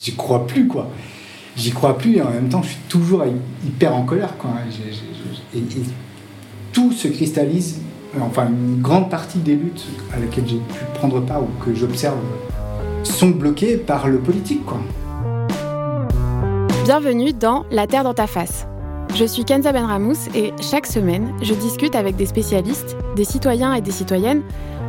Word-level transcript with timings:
J'y 0.00 0.14
crois 0.14 0.46
plus, 0.46 0.68
quoi. 0.68 0.88
J'y 1.56 1.72
crois 1.72 1.98
plus 1.98 2.18
et 2.18 2.22
en 2.22 2.30
même 2.30 2.48
temps, 2.48 2.62
je 2.62 2.68
suis 2.68 2.78
toujours 2.88 3.24
hyper 3.66 3.96
en 3.96 4.04
colère, 4.04 4.36
quoi. 4.38 4.50
et, 5.54 5.60
tout 6.72 6.92
se 6.92 7.08
cristallise, 7.08 7.80
enfin, 8.20 8.46
une 8.46 8.80
grande 8.80 9.10
partie 9.10 9.38
des 9.38 9.56
luttes 9.56 9.84
à 10.14 10.20
laquelle 10.20 10.46
j'ai 10.46 10.58
pu 10.58 10.84
prendre 10.94 11.20
part 11.20 11.42
ou 11.42 11.48
que 11.64 11.74
j'observe 11.74 12.18
sont 13.02 13.30
bloquées 13.30 13.76
par 13.76 14.06
le 14.06 14.18
politique, 14.18 14.64
quoi. 14.64 14.78
Bienvenue 16.84 17.32
dans 17.32 17.66
La 17.72 17.88
Terre 17.88 18.04
dans 18.04 18.14
ta 18.14 18.28
face. 18.28 18.68
Je 19.16 19.24
suis 19.24 19.44
Kenza 19.44 19.72
Benramous 19.72 20.28
et 20.34 20.52
chaque 20.60 20.86
semaine, 20.86 21.34
je 21.42 21.54
discute 21.54 21.96
avec 21.96 22.14
des 22.14 22.26
spécialistes, 22.26 22.96
des 23.16 23.24
citoyens 23.24 23.74
et 23.74 23.80
des 23.80 23.90
citoyennes 23.90 24.42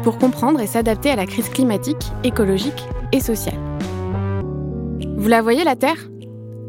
pour 0.04 0.20
comprendre 0.20 0.60
et 0.60 0.68
s'adapter 0.68 1.10
à 1.10 1.16
la 1.16 1.26
crise 1.26 1.50
climatique, 1.50 2.12
écologique 2.24 2.86
et 3.12 3.20
sociale. 3.20 3.59
Vous 5.20 5.28
la 5.28 5.42
voyez, 5.42 5.66
la 5.66 5.76
Terre? 5.76 6.10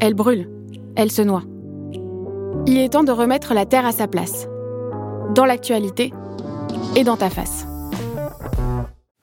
Elle 0.01 0.13
brûle, 0.13 0.49
elle 0.97 1.09
se 1.09 1.21
noie. 1.21 1.43
Il 2.67 2.79
est 2.79 2.89
temps 2.89 3.05
de 3.05 3.11
remettre 3.13 3.53
la 3.53 3.65
Terre 3.65 3.85
à 3.85 3.93
sa 3.93 4.09
place, 4.09 4.49
dans 5.33 5.45
l'actualité 5.45 6.11
et 6.97 7.05
dans 7.05 7.15
ta 7.15 7.29
face. 7.29 7.65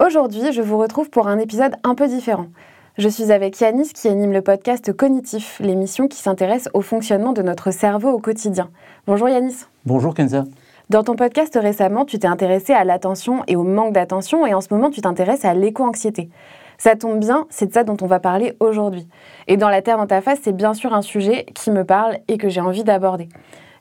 Aujourd'hui, 0.03 0.51
je 0.55 0.63
vous 0.63 0.79
retrouve 0.79 1.11
pour 1.11 1.29
un 1.29 1.39
épisode 1.39 1.75
un 1.85 1.95
peu 1.95 2.09
différent. 2.09 2.47
Je 2.97 3.07
suis 3.07 3.31
avec 3.31 3.61
Yanis 3.61 3.93
qui 3.93 4.09
anime 4.09 4.33
le 4.33 4.41
podcast 4.41 4.97
Cognitif, 4.97 5.61
l'émission 5.61 6.09
qui 6.09 6.17
s'intéresse 6.17 6.71
au 6.73 6.81
fonctionnement 6.81 7.35
de 7.35 7.43
notre 7.43 7.71
cerveau 7.71 8.09
au 8.09 8.21
quotidien. 8.21 8.71
Bonjour 9.07 9.29
Yanis. 9.29 9.67
Bonjour 9.85 10.15
Kenza. 10.15 10.47
Dans 10.89 11.05
ton 11.05 11.17
podcast 11.17 11.59
récemment, 11.61 12.07
tu 12.07 12.19
t'es 12.19 12.29
intéressé 12.29 12.73
à 12.73 12.83
l'attention 12.83 13.43
et 13.47 13.57
au 13.57 13.63
manque 13.63 13.93
d'attention 13.93 14.47
et 14.47 14.55
en 14.55 14.63
ce 14.63 14.73
moment, 14.73 14.89
tu 14.89 15.03
t'intéresses 15.03 15.45
à 15.45 15.53
l'éco-anxiété. 15.53 16.31
Ça 16.81 16.95
tombe 16.95 17.19
bien, 17.19 17.47
c'est 17.51 17.67
de 17.67 17.73
ça 17.73 17.83
dont 17.83 17.97
on 18.01 18.07
va 18.07 18.21
parler 18.21 18.55
aujourd'hui. 18.61 19.09
Et 19.49 19.57
dans 19.57 19.69
la 19.69 19.83
Terre 19.83 19.99
dans 19.99 20.07
ta 20.07 20.21
face, 20.21 20.39
c'est 20.43 20.57
bien 20.57 20.75
sûr 20.75 20.95
un 20.95 21.03
sujet 21.03 21.45
qui 21.55 21.73
me 21.73 21.85
parle 21.85 22.19
et 22.29 22.39
que 22.39 22.49
j'ai 22.49 22.61
envie 22.61 22.85
d'aborder. 22.85 23.29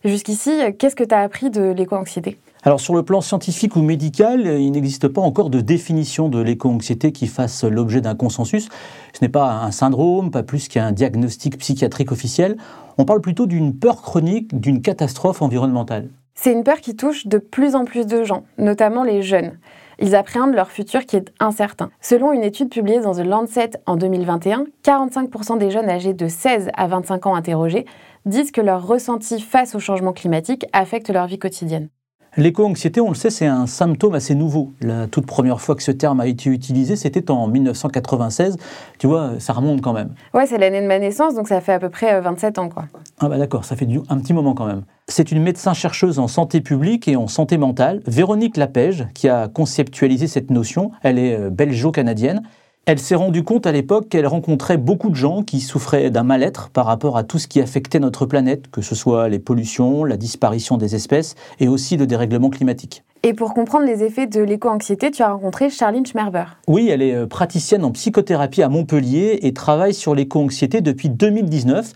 Jusqu'ici, 0.03 0.52
qu'est-ce 0.80 0.95
que 0.95 1.03
tu 1.03 1.13
as 1.13 1.19
appris 1.19 1.52
de 1.52 1.71
l'éco-anxiété? 1.71 2.39
Alors 2.63 2.80
sur 2.80 2.95
le 2.95 3.03
plan 3.03 3.21
scientifique 3.21 3.75
ou 3.75 3.83
médical, 3.83 4.47
il 4.59 4.71
n'existe 4.71 5.08
pas 5.08 5.21
encore 5.21 5.52
de 5.52 5.61
définition 5.61 6.27
de 6.27 6.41
l'éco-anxiété 6.41 7.11
qui 7.11 7.27
fasse 7.27 7.63
l'objet 7.63 8.02
d'un 8.02 8.16
consensus. 8.16 8.67
Ce 9.14 9.23
n'est 9.23 9.30
pas 9.30 9.52
un 9.52 9.71
syndrome, 9.71 10.31
pas 10.31 10.43
plus 10.43 10.67
qu'un 10.67 10.91
diagnostic 10.91 11.59
psychiatrique 11.59 12.11
officiel. 12.11 12.58
On 12.97 13.05
parle 13.05 13.21
plutôt 13.21 13.45
d'une 13.45 13.77
peur 13.77 14.02
chronique 14.02 14.59
d'une 14.59 14.81
catastrophe 14.81 15.43
environnementale. 15.43 16.09
C'est 16.39 16.52
une 16.52 16.63
peur 16.63 16.81
qui 16.81 16.95
touche 16.95 17.25
de 17.25 17.39
plus 17.39 17.73
en 17.73 17.83
plus 17.83 18.05
de 18.05 18.23
gens, 18.23 18.43
notamment 18.59 19.03
les 19.03 19.23
jeunes. 19.23 19.57
Ils 19.97 20.16
appréhendent 20.16 20.53
leur 20.53 20.69
futur 20.69 21.03
qui 21.07 21.16
est 21.16 21.33
incertain. 21.39 21.89
Selon 21.99 22.31
une 22.31 22.43
étude 22.43 22.69
publiée 22.69 22.99
dans 22.99 23.16
The 23.16 23.25
Lancet 23.25 23.71
en 23.88 23.95
2021, 23.95 24.67
45% 24.85 25.58
des 25.58 25.71
jeunes 25.71 25.89
âgés 25.89 26.13
de 26.13 26.27
16 26.27 26.69
à 26.77 26.88
25 26.88 27.25
ans 27.25 27.35
interrogés 27.35 27.88
disent 28.27 28.52
que 28.52 28.61
leur 28.61 28.85
ressenti 28.85 29.41
face 29.41 29.73
au 29.73 29.80
changement 29.80 30.13
climatique 30.13 30.67
affecte 30.73 31.09
leur 31.09 31.25
vie 31.25 31.39
quotidienne. 31.39 31.89
L'éco-anxiété, 32.38 33.02
on 33.02 33.09
le 33.09 33.16
sait, 33.16 33.31
c'est 33.31 33.47
un 33.47 33.66
symptôme 33.66 34.13
assez 34.13 34.35
nouveau. 34.35 34.71
La 34.80 35.07
toute 35.07 35.25
première 35.25 35.59
fois 35.59 35.75
que 35.75 35.81
ce 35.81 35.89
terme 35.89 36.19
a 36.19 36.27
été 36.27 36.52
utilisé, 36.52 36.95
c'était 36.95 37.31
en 37.31 37.47
1996. 37.47 38.57
Tu 38.99 39.07
vois, 39.07 39.31
ça 39.39 39.53
remonte 39.53 39.81
quand 39.81 39.93
même. 39.93 40.13
Ouais, 40.35 40.45
c'est 40.45 40.59
l'année 40.59 40.81
de 40.81 40.85
ma 40.85 40.99
naissance, 40.99 41.33
donc 41.33 41.47
ça 41.47 41.61
fait 41.61 41.73
à 41.73 41.80
peu 41.80 41.89
près 41.89 42.21
27 42.21 42.58
euh, 42.58 42.61
ans, 42.61 42.69
quoi. 42.69 42.85
Ah 43.19 43.27
bah 43.27 43.39
d'accord, 43.39 43.65
ça 43.65 43.75
fait 43.75 43.88
un 44.09 44.19
petit 44.19 44.33
moment 44.33 44.53
quand 44.53 44.67
même. 44.67 44.83
C'est 45.08 45.31
une 45.31 45.41
médecin-chercheuse 45.41 46.19
en 46.19 46.27
santé 46.27 46.61
publique 46.61 47.08
et 47.08 47.15
en 47.15 47.27
santé 47.27 47.58
mentale, 47.58 48.02
Véronique 48.05 48.58
Lapège, 48.58 49.08
qui 49.15 49.27
a 49.30 49.47
conceptualisé 49.47 50.27
cette 50.27 50.52
notion. 50.52 50.91
Elle 51.02 51.17
est 51.17 51.35
euh, 51.35 51.49
belgeo-canadienne. 51.49 52.43
Elle 52.88 52.99
s'est 52.99 53.16
rendue 53.16 53.43
compte 53.43 53.67
à 53.67 53.73
l'époque 53.73 54.07
qu'elle 54.07 54.27
rencontrait 54.27 54.77
beaucoup 54.77 55.09
de 55.09 55.16
gens 55.16 55.43
qui 55.43 55.59
souffraient 55.59 56.09
d'un 56.09 56.23
mal-être 56.23 56.69
par 56.69 56.85
rapport 56.85 57.17
à 57.17 57.25
tout 57.25 57.38
ce 57.38 57.49
qui 57.49 57.59
affectait 57.59 57.99
notre 57.99 58.25
planète, 58.25 58.71
que 58.71 58.81
ce 58.81 58.95
soit 58.95 59.27
les 59.27 59.39
pollutions, 59.39 60.05
la 60.05 60.16
disparition 60.16 60.77
des 60.77 60.95
espèces 60.95 61.35
et 61.59 61.67
aussi 61.67 61.97
le 61.97 62.08
dérèglement 62.08 62.49
climatique. 62.49 63.03
Et 63.23 63.33
pour 63.33 63.53
comprendre 63.53 63.86
les 63.86 64.05
effets 64.05 64.25
de 64.25 64.42
l'éco-anxiété, 64.42 65.11
tu 65.11 65.21
as 65.21 65.33
rencontré 65.33 65.70
Charline 65.70 66.05
Schmerber. 66.05 66.45
Oui, 66.70 66.87
elle 66.89 67.02
est 67.02 67.14
euh, 67.14 67.27
praticienne 67.27 67.83
en 67.83 67.92
psychothérapie 67.92 68.64
à 68.64 68.70
Montpellier 68.70 69.39
et 69.42 69.52
travaille 69.52 69.93
sur 69.93 70.15
l'éco-anxiété 70.15 70.80
depuis 70.80 71.09
2019. 71.09 71.92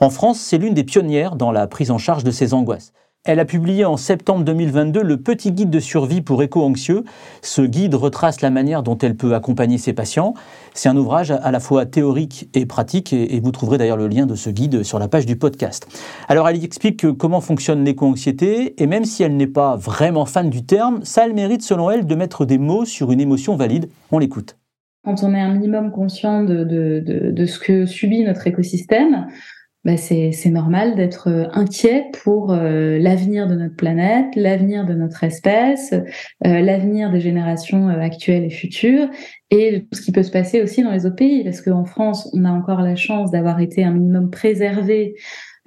En 0.00 0.10
France, 0.10 0.38
c'est 0.40 0.58
l'une 0.58 0.74
des 0.74 0.84
pionnières 0.84 1.36
dans 1.36 1.52
la 1.52 1.66
prise 1.66 1.90
en 1.90 1.96
charge 1.96 2.22
de 2.22 2.30
ces 2.30 2.52
angoisses. 2.52 2.92
Elle 3.26 3.40
a 3.40 3.46
publié 3.46 3.86
en 3.86 3.96
septembre 3.96 4.44
2022 4.44 5.02
le 5.02 5.16
petit 5.16 5.50
guide 5.50 5.70
de 5.70 5.80
survie 5.80 6.20
pour 6.20 6.42
éco-anxieux. 6.42 7.04
Ce 7.40 7.62
guide 7.62 7.94
retrace 7.94 8.42
la 8.42 8.50
manière 8.50 8.82
dont 8.82 8.98
elle 8.98 9.16
peut 9.16 9.34
accompagner 9.34 9.78
ses 9.78 9.94
patients. 9.94 10.34
C'est 10.74 10.90
un 10.90 10.96
ouvrage 10.98 11.30
à 11.30 11.50
la 11.50 11.58
fois 11.58 11.86
théorique 11.86 12.50
et 12.52 12.66
pratique 12.66 13.14
et 13.14 13.40
vous 13.40 13.50
trouverez 13.50 13.78
d'ailleurs 13.78 13.96
le 13.96 14.08
lien 14.08 14.26
de 14.26 14.34
ce 14.34 14.50
guide 14.50 14.82
sur 14.82 14.98
la 14.98 15.08
page 15.08 15.24
du 15.24 15.36
podcast. 15.36 15.88
Alors 16.28 16.46
elle 16.50 16.58
y 16.58 16.66
explique 16.66 17.12
comment 17.16 17.40
fonctionne 17.40 17.82
l'éco-anxiété 17.82 18.74
et 18.76 18.86
même 18.86 19.06
si 19.06 19.22
elle 19.22 19.38
n'est 19.38 19.46
pas 19.46 19.74
vraiment 19.74 20.26
fan 20.26 20.50
du 20.50 20.66
terme, 20.66 21.02
ça 21.02 21.22
a 21.22 21.26
le 21.26 21.32
mérite 21.32 21.62
selon 21.62 21.90
elle 21.90 22.04
de 22.04 22.14
mettre 22.14 22.44
des 22.44 22.58
mots 22.58 22.84
sur 22.84 23.10
une 23.10 23.22
émotion 23.22 23.56
valide. 23.56 23.88
On 24.12 24.18
l'écoute. 24.18 24.58
Quand 25.02 25.22
on 25.22 25.34
est 25.34 25.40
un 25.40 25.54
minimum 25.54 25.92
conscient 25.92 26.42
de 26.44 27.46
ce 27.46 27.58
que 27.58 27.86
subit 27.86 28.22
notre 28.22 28.46
écosystème, 28.46 29.28
bah 29.84 29.98
c'est 29.98 30.32
normal 30.46 30.94
d'être 30.96 31.28
euh, 31.28 31.46
inquiet 31.52 32.06
pour 32.22 32.52
euh, 32.52 32.98
l'avenir 32.98 33.46
de 33.46 33.54
notre 33.54 33.76
planète, 33.76 34.34
l'avenir 34.34 34.86
de 34.86 34.94
notre 34.94 35.24
espèce, 35.24 35.92
euh, 35.92 36.00
l'avenir 36.42 37.10
des 37.10 37.20
générations 37.20 37.88
actuelles 37.88 38.44
et 38.44 38.50
futures, 38.50 39.08
et 39.50 39.86
ce 39.92 40.00
qui 40.00 40.10
peut 40.10 40.22
se 40.22 40.30
passer 40.30 40.62
aussi 40.62 40.82
dans 40.82 40.90
les 40.90 41.04
autres 41.04 41.16
pays, 41.16 41.44
parce 41.44 41.60
qu'en 41.60 41.84
France, 41.84 42.30
on 42.32 42.46
a 42.46 42.50
encore 42.50 42.80
la 42.80 42.96
chance 42.96 43.30
d'avoir 43.30 43.60
été 43.60 43.84
un 43.84 43.92
minimum 43.92 44.30
préservé 44.30 45.16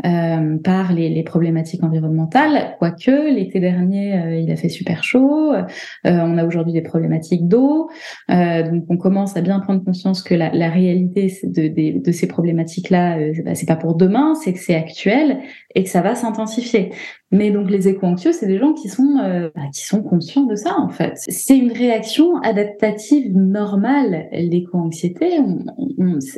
euh, 0.05 0.57
par 0.63 0.93
les, 0.93 1.09
les, 1.09 1.23
problématiques 1.23 1.83
environnementales, 1.83 2.75
quoique 2.77 3.33
l'été 3.33 3.59
dernier, 3.59 4.13
euh, 4.13 4.35
il 4.35 4.51
a 4.51 4.55
fait 4.55 4.69
super 4.69 5.03
chaud, 5.03 5.53
euh, 5.53 5.63
on 6.03 6.37
a 6.37 6.45
aujourd'hui 6.45 6.71
des 6.71 6.83
problématiques 6.83 7.47
d'eau, 7.47 7.89
donc 8.29 8.83
on 8.89 8.97
commence 8.97 9.35
à 9.37 9.41
bien 9.41 9.59
prendre 9.59 9.83
conscience 9.83 10.21
que 10.21 10.35
la, 10.35 10.51
la 10.53 10.69
réalité 10.69 11.33
de, 11.43 11.67
de, 11.67 12.03
de, 12.03 12.11
ces 12.11 12.27
problématiques-là, 12.27 13.17
bah, 13.43 13.55
c'est 13.55 13.65
pas 13.65 13.75
pour 13.75 13.95
demain, 13.95 14.35
c'est 14.35 14.53
que 14.53 14.59
c'est 14.59 14.75
actuel 14.75 15.39
et 15.77 15.83
que 15.83 15.89
ça 15.89 16.01
va 16.01 16.15
s'intensifier. 16.15 16.91
Mais 17.31 17.51
donc 17.51 17.69
les 17.69 17.87
éco-anxieux, 17.87 18.31
c'est 18.31 18.47
des 18.47 18.57
gens 18.57 18.73
qui 18.73 18.89
sont 18.89 19.15
bah, 19.55 19.61
qui 19.71 19.85
sont 19.85 20.01
conscients 20.01 20.45
de 20.45 20.55
ça 20.55 20.75
en 20.79 20.89
fait. 20.89 21.13
C'est 21.27 21.57
une 21.57 21.71
réaction 21.71 22.37
adaptative 22.41 23.37
normale. 23.37 24.27
L'éco-anxiété, 24.31 25.37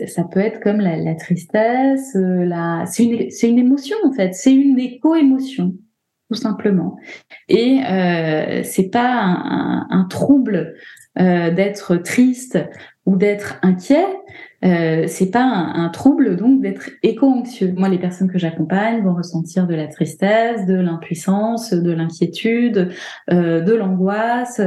ça 0.07 0.25
peut 0.25 0.41
être 0.41 0.59
comme 0.59 0.81
la, 0.81 1.15
tristesse, 1.15 2.11
la 2.15 2.83
c'est 2.85 3.05
une 3.05 3.29
une 3.49 3.59
émotion 3.59 3.95
en 4.03 4.11
fait, 4.11 4.33
c'est 4.33 4.53
une 4.53 4.77
éco-émotion 4.77 5.73
tout 6.29 6.39
simplement. 6.39 6.97
Et 7.47 7.81
euh, 7.89 8.61
c'est 8.63 8.89
pas 8.89 9.07
un, 9.89 10.05
trouble 10.09 10.75
euh, 11.19 11.51
d'être 11.51 11.95
triste 11.97 12.59
ou 13.05 13.15
d'être 13.15 13.57
inquiet. 13.63 14.05
Euh, 14.65 15.05
c'est 15.07 15.31
pas 15.31 15.43
un, 15.43 15.89
trouble 15.89 16.35
donc 16.35 16.61
d'être 16.61 16.89
éco-anxieux. 17.01 17.73
Moi, 17.77 17.89
les 17.89 17.97
personnes 17.97 18.29
que 18.29 18.37
j'accompagne 18.37 19.03
vont 19.03 19.15
ressentir 19.15 19.67
de 19.67 19.75
la 19.75 19.87
tristesse, 19.87 20.65
de 20.65 20.75
l'impuissance, 20.75 21.73
de 21.73 21.91
l'inquiétude, 21.91 22.89
euh, 23.31 23.61
de 23.61 23.73
l'angoisse. 23.73 24.61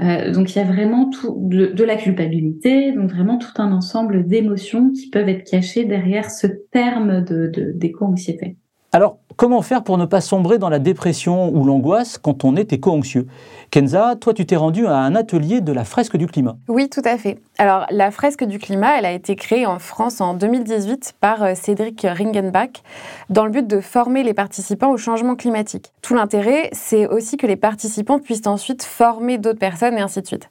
Euh, 0.00 0.32
donc, 0.32 0.54
il 0.54 0.58
y 0.58 0.62
a 0.62 0.64
vraiment 0.64 1.08
tout 1.08 1.36
de, 1.48 1.84
la 1.84 1.96
culpabilité, 1.96 2.92
donc 2.92 3.10
vraiment 3.10 3.38
tout 3.38 3.52
un 3.56 3.72
ensemble 3.72 4.26
d'émotions 4.26 4.90
qui 4.92 5.08
peuvent 5.08 5.28
être 5.28 5.48
cachées 5.50 5.84
derrière 5.84 6.30
ce 6.30 6.46
terme 6.46 7.24
de 7.24 7.50
d'éco-anxiété. 7.74 8.56
Alors, 8.92 9.18
comment 9.40 9.62
faire 9.62 9.82
pour 9.82 9.96
ne 9.96 10.04
pas 10.04 10.20
sombrer 10.20 10.58
dans 10.58 10.68
la 10.68 10.78
dépression 10.78 11.48
ou 11.48 11.64
l'angoisse 11.64 12.18
quand 12.18 12.44
on 12.44 12.56
est 12.56 12.74
éco-anxieux? 12.74 13.26
Kenza, 13.70 14.14
toi, 14.20 14.34
tu 14.34 14.44
t'es 14.44 14.56
rendu 14.56 14.86
à 14.86 14.96
un 14.96 15.14
atelier 15.14 15.62
de 15.62 15.72
la 15.72 15.84
fresque 15.84 16.18
du 16.18 16.26
climat. 16.26 16.58
Oui, 16.68 16.90
tout 16.90 17.00
à 17.06 17.16
fait. 17.16 17.38
Alors, 17.56 17.86
la 17.88 18.10
fresque 18.10 18.44
du 18.44 18.58
climat, 18.58 18.98
elle 18.98 19.06
a 19.06 19.12
été 19.12 19.36
créée 19.36 19.64
en 19.64 19.78
France 19.78 20.20
en 20.20 20.34
2018 20.34 21.14
par 21.22 21.42
euh, 21.42 21.54
Cédric 21.54 22.02
Ringenbach 22.06 22.82
dans 23.30 23.46
le 23.46 23.50
but 23.50 23.66
de 23.66 23.80
former 23.80 24.24
les 24.24 24.34
participants 24.34 24.90
au 24.90 24.98
changement 24.98 25.36
climatique. 25.36 25.90
Tout 26.02 26.14
l'intérêt, 26.14 26.68
c'est 26.72 27.06
aussi 27.06 27.38
que 27.38 27.46
les 27.46 27.56
participants 27.56 28.18
puissent 28.18 28.46
ensuite 28.46 28.82
former 28.82 29.38
d'autres 29.38 29.58
personnes 29.58 29.96
et 29.96 30.02
ainsi 30.02 30.20
de 30.20 30.26
suite. 30.26 30.50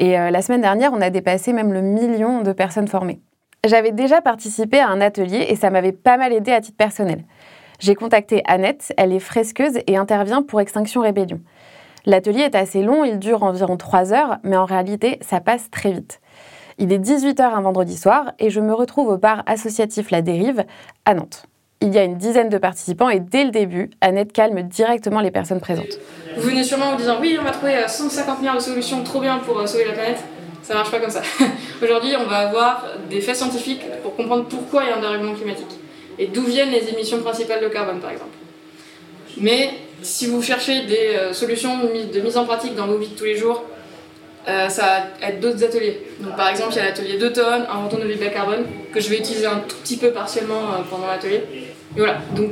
Et 0.00 0.18
euh, 0.18 0.30
la 0.30 0.42
semaine 0.42 0.60
dernière, 0.60 0.92
on 0.92 1.00
a 1.00 1.08
dépassé 1.08 1.54
même 1.54 1.72
le 1.72 1.80
million 1.80 2.42
de 2.42 2.52
personnes 2.52 2.88
formées. 2.88 3.20
J'avais 3.66 3.92
déjà 3.92 4.20
participé 4.20 4.80
à 4.80 4.88
un 4.88 5.00
atelier 5.00 5.46
et 5.48 5.56
ça 5.56 5.70
m'avait 5.70 5.92
pas 5.92 6.18
mal 6.18 6.34
aidé 6.34 6.52
à 6.52 6.60
titre 6.60 6.76
personnel. 6.76 7.24
J'ai 7.78 7.94
contacté 7.94 8.42
Annette, 8.44 8.92
elle 8.96 9.12
est 9.12 9.20
fresqueuse 9.20 9.78
et 9.86 9.96
intervient 9.96 10.42
pour 10.42 10.60
Extinction 10.60 11.00
Rébellion. 11.00 11.40
L'atelier 12.06 12.40
est 12.40 12.56
assez 12.56 12.82
long, 12.82 13.04
il 13.04 13.20
dure 13.20 13.44
environ 13.44 13.76
3 13.76 14.12
heures, 14.12 14.38
mais 14.42 14.56
en 14.56 14.64
réalité, 14.64 15.18
ça 15.20 15.40
passe 15.40 15.70
très 15.70 15.92
vite. 15.92 16.20
Il 16.78 16.92
est 16.92 16.98
18h 16.98 17.40
un 17.40 17.60
vendredi 17.60 17.96
soir 17.96 18.32
et 18.40 18.50
je 18.50 18.58
me 18.58 18.74
retrouve 18.74 19.08
au 19.08 19.16
bar 19.16 19.44
associatif 19.46 20.10
La 20.10 20.22
Dérive 20.22 20.64
à 21.04 21.14
Nantes. 21.14 21.44
Il 21.80 21.94
y 21.94 21.98
a 21.98 22.02
une 22.02 22.16
dizaine 22.16 22.48
de 22.48 22.58
participants 22.58 23.10
et 23.10 23.20
dès 23.20 23.44
le 23.44 23.52
début, 23.52 23.90
Annette 24.00 24.32
calme 24.32 24.62
directement 24.62 25.20
les 25.20 25.30
personnes 25.30 25.60
présentes. 25.60 25.98
Vous 26.36 26.48
venez 26.48 26.64
sûrement 26.64 26.86
en 26.86 26.96
disant 26.96 27.18
oui, 27.20 27.36
on 27.40 27.44
va 27.44 27.52
trouver 27.52 27.76
150 27.86 28.28
euh, 28.28 28.38
milliards 28.40 28.56
de 28.56 28.60
solutions 28.60 29.04
trop 29.04 29.20
bien 29.20 29.38
pour 29.38 29.56
euh, 29.56 29.66
sauver 29.66 29.84
la 29.84 29.92
planète. 29.92 30.24
Ça 30.62 30.74
marche 30.74 30.90
pas 30.90 30.98
comme 30.98 31.10
ça. 31.10 31.22
Aujourd'hui, 31.82 32.14
on 32.18 32.28
va 32.28 32.48
avoir 32.48 32.84
des 33.08 33.20
faits 33.20 33.36
scientifiques 33.36 33.84
pour 34.02 34.16
comprendre 34.16 34.46
pourquoi 34.46 34.82
il 34.82 34.90
y 34.90 34.92
a 34.92 34.96
un 34.96 35.00
dérèglement 35.00 35.34
climatique 35.34 35.77
et 36.18 36.26
d'où 36.26 36.42
viennent 36.44 36.70
les 36.70 36.88
émissions 36.88 37.20
principales 37.20 37.62
de 37.62 37.68
carbone, 37.68 38.00
par 38.00 38.10
exemple. 38.10 38.36
Mais 39.36 39.70
si 40.02 40.26
vous 40.26 40.42
cherchez 40.42 40.82
des 40.82 41.14
euh, 41.16 41.32
solutions 41.32 41.78
de 41.84 42.20
mise 42.20 42.36
en 42.36 42.44
pratique 42.44 42.74
dans 42.74 42.86
vos 42.86 42.98
vies 42.98 43.08
de 43.08 43.16
tous 43.16 43.24
les 43.24 43.36
jours, 43.36 43.64
euh, 44.48 44.68
ça 44.68 44.82
va 45.20 45.28
être 45.28 45.40
d'autres 45.40 45.62
ateliers. 45.62 46.00
Donc, 46.20 46.36
par 46.36 46.48
exemple, 46.48 46.72
il 46.72 46.76
y 46.76 46.80
a 46.80 46.84
l'atelier 46.84 47.18
d'automne, 47.18 47.66
retour 47.84 48.00
de 48.00 48.06
vie 48.06 48.16
bas 48.16 48.28
carbone, 48.28 48.64
que 48.92 49.00
je 49.00 49.08
vais 49.10 49.18
utiliser 49.18 49.46
un 49.46 49.58
tout 49.58 49.76
petit 49.76 49.96
peu 49.96 50.10
partiellement 50.10 50.72
euh, 50.72 50.82
pendant 50.88 51.06
l'atelier. 51.06 51.42
Et 51.96 52.00
voilà, 52.00 52.18
donc 52.34 52.50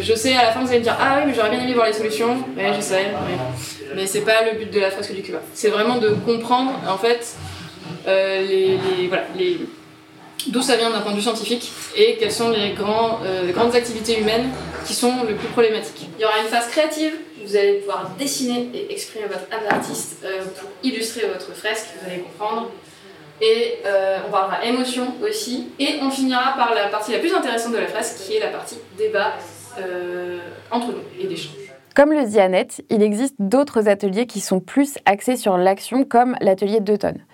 je 0.00 0.14
sais 0.14 0.34
à 0.34 0.44
la 0.44 0.52
fin 0.52 0.60
vous 0.60 0.68
allez 0.68 0.78
me 0.78 0.84
dire 0.84 0.96
Ah 0.98 1.18
oui, 1.18 1.24
mais 1.26 1.34
j'aurais 1.34 1.50
bien 1.50 1.62
aimé 1.62 1.74
voir 1.74 1.86
les 1.86 1.92
solutions. 1.92 2.38
Ouais, 2.56 2.72
je 2.74 2.80
sais, 2.80 3.06
mais 3.94 4.06
c'est 4.06 4.22
pas 4.22 4.42
le 4.50 4.58
but 4.58 4.72
de 4.72 4.80
la 4.80 4.90
fresque 4.90 5.14
du 5.14 5.22
Cuba. 5.22 5.38
C'est 5.52 5.68
vraiment 5.68 5.98
de 5.98 6.10
comprendre 6.10 6.72
en 6.88 6.96
fait 6.96 7.36
les, 8.06 8.78
voilà, 9.08 9.24
les, 9.36 9.58
d'où 10.48 10.62
ça 10.62 10.76
vient 10.76 10.90
d'un 10.90 11.00
point 11.00 11.12
de 11.12 11.16
vue 11.16 11.22
scientifique 11.22 11.70
et 11.96 12.16
quelles 12.16 12.32
sont 12.32 12.50
les, 12.50 12.72
grands, 12.72 13.20
euh, 13.24 13.50
grandes 13.52 13.74
activités 13.74 14.20
humaines 14.20 14.50
qui 14.84 14.94
sont 14.94 15.24
le 15.28 15.34
plus 15.34 15.48
problématiques. 15.48 16.08
Il 16.18 16.22
y 16.22 16.24
aura 16.24 16.38
une 16.40 16.48
phase 16.48 16.68
créative, 16.68 17.12
vous 17.44 17.56
allez 17.56 17.74
pouvoir 17.74 18.10
dessiner 18.18 18.70
et 18.74 18.92
exprimer 18.92 19.26
votre 19.26 19.46
âme 19.52 19.68
d'artiste 19.68 20.18
euh, 20.24 20.42
pour 20.58 20.68
illustrer 20.82 21.26
votre 21.26 21.52
fresque, 21.54 21.86
vous 22.00 22.10
allez 22.10 22.22
comprendre. 22.22 22.70
Et 23.40 23.78
euh, 23.84 24.18
on 24.26 24.30
parlera 24.30 24.64
émotion 24.64 25.14
aussi. 25.22 25.68
Et 25.78 25.98
on 26.00 26.10
finira 26.10 26.54
par 26.56 26.74
la 26.74 26.88
partie 26.88 27.12
la 27.12 27.18
plus 27.18 27.34
intéressante 27.34 27.72
de 27.72 27.78
la 27.78 27.86
fresque, 27.86 28.24
qui 28.26 28.36
est 28.36 28.40
la 28.40 28.48
partie 28.48 28.76
débat 28.96 29.34
entre 30.70 30.86
nous 30.86 31.02
et 31.20 31.26
d'échange. 31.26 31.52
Comme 31.94 32.12
le 32.12 32.24
dit 32.24 32.40
Annette, 32.40 32.82
il 32.88 33.02
existe 33.02 33.34
d'autres 33.38 33.88
ateliers 33.88 34.26
qui 34.26 34.40
sont 34.40 34.60
plus 34.60 34.96
axés 35.04 35.36
sur 35.36 35.58
l'action, 35.58 36.04
comme 36.04 36.34
l'atelier 36.40 36.80
d'automne. 36.80 37.24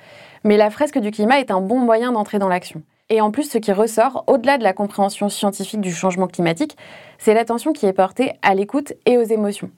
Mais 0.43 0.57
la 0.57 0.71
fresque 0.71 0.99
du 0.99 1.13
climat 1.13 1.39
est 1.39 1.53
un 1.53 1.61
bon 1.61 1.79
moyen 1.79 2.11
d'entrer 2.11 2.41
dans 2.41 2.49
l'action. 2.49 2.83
Et 3.13 3.21
en 3.21 3.31
plus, 3.31 3.45
ce 3.45 3.59
qui 3.59 3.73
ressort, 3.73 4.25
au-delà 4.27 4.57
de 4.57 4.63
la 4.63 4.73
compréhension 4.73 5.29
scientifique 5.29 5.83
du 5.83 5.93
changement 5.93 6.29
climatique, 6.29 6.79
c'est 7.19 7.35
l'attention 7.35 7.75
qui 7.75 7.85
est 7.85 7.93
portée 7.93 8.33
à 8.41 8.55
l'écoute 8.55 8.95
et 9.05 9.19
aux 9.19 9.23
émotions. 9.23 9.69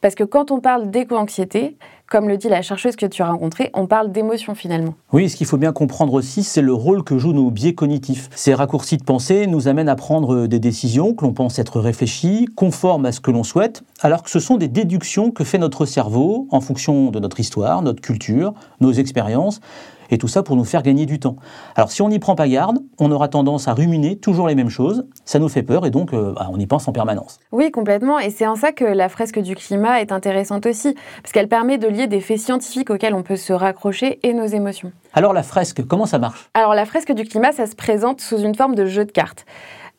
Parce 0.00 0.14
que 0.14 0.22
quand 0.22 0.52
on 0.52 0.60
parle 0.60 0.92
d'éco-anxiété, 0.92 1.76
comme 2.08 2.28
le 2.28 2.36
dit 2.36 2.48
la 2.48 2.62
chercheuse 2.62 2.94
que 2.94 3.06
tu 3.06 3.22
as 3.22 3.26
rencontrée, 3.26 3.70
on 3.74 3.86
parle 3.86 4.12
d'émotion 4.12 4.54
finalement. 4.54 4.94
Oui, 5.12 5.28
ce 5.28 5.34
qu'il 5.34 5.46
faut 5.46 5.56
bien 5.56 5.72
comprendre 5.72 6.12
aussi, 6.12 6.44
c'est 6.44 6.62
le 6.62 6.74
rôle 6.74 7.02
que 7.02 7.18
jouent 7.18 7.32
nos 7.32 7.50
biais 7.50 7.74
cognitifs. 7.74 8.28
Ces 8.34 8.54
raccourcis 8.54 8.98
de 8.98 9.02
pensée 9.02 9.46
nous 9.48 9.66
amènent 9.66 9.88
à 9.88 9.96
prendre 9.96 10.46
des 10.46 10.60
décisions 10.60 11.14
que 11.14 11.24
l'on 11.24 11.32
pense 11.32 11.58
être 11.58 11.80
réfléchies, 11.80 12.46
conformes 12.54 13.06
à 13.06 13.12
ce 13.12 13.20
que 13.20 13.32
l'on 13.32 13.42
souhaite, 13.42 13.82
alors 14.02 14.22
que 14.22 14.30
ce 14.30 14.38
sont 14.38 14.56
des 14.56 14.68
déductions 14.68 15.32
que 15.32 15.42
fait 15.42 15.58
notre 15.58 15.86
cerveau 15.86 16.46
en 16.50 16.60
fonction 16.60 17.10
de 17.10 17.18
notre 17.18 17.40
histoire, 17.40 17.82
notre 17.82 18.02
culture, 18.02 18.54
nos 18.80 18.92
expériences, 18.92 19.60
et 20.10 20.18
tout 20.18 20.28
ça 20.28 20.42
pour 20.42 20.56
nous 20.56 20.64
faire 20.64 20.82
gagner 20.82 21.06
du 21.06 21.18
temps. 21.18 21.36
Alors 21.76 21.90
si 21.90 22.02
on 22.02 22.08
n'y 22.08 22.18
prend 22.18 22.34
pas 22.34 22.48
garde, 22.48 22.78
on 22.98 23.10
aura 23.12 23.28
tendance 23.28 23.68
à 23.68 23.74
ruminer 23.74 24.16
toujours 24.16 24.48
les 24.48 24.54
mêmes 24.54 24.70
choses, 24.70 25.06
ça 25.24 25.38
nous 25.38 25.48
fait 25.48 25.62
peur 25.62 25.86
et 25.86 25.90
donc 25.90 26.12
euh, 26.12 26.32
bah, 26.34 26.48
on 26.50 26.58
y 26.58 26.66
pense 26.66 26.88
en 26.88 26.92
permanence. 26.92 27.40
Oui, 27.52 27.70
complètement, 27.70 28.18
et 28.18 28.30
c'est 28.30 28.46
en 28.46 28.56
ça 28.56 28.72
que 28.72 28.84
la 28.84 29.08
fresque 29.08 29.38
du 29.38 29.54
climat 29.54 30.00
est 30.00 30.12
intéressante 30.12 30.66
aussi, 30.66 30.94
parce 31.22 31.32
qu'elle 31.32 31.48
permet 31.48 31.78
de 31.78 31.88
lier 31.88 32.06
des 32.06 32.20
faits 32.20 32.38
scientifiques 32.38 32.90
auxquels 32.90 33.14
on 33.14 33.22
peut 33.22 33.36
se 33.36 33.52
raccrocher 33.52 34.20
et 34.22 34.32
nos 34.32 34.46
émotions. 34.46 34.92
Alors 35.12 35.32
la 35.32 35.42
fresque, 35.42 35.84
comment 35.86 36.06
ça 36.06 36.18
marche? 36.18 36.48
Alors 36.54 36.74
la 36.74 36.86
fresque 36.86 37.12
du 37.12 37.24
climat, 37.24 37.52
ça 37.52 37.66
se 37.66 37.74
présente 37.74 38.20
sous 38.20 38.38
une 38.38 38.54
forme 38.54 38.74
de 38.74 38.86
jeu 38.86 39.04
de 39.04 39.12
cartes. 39.12 39.46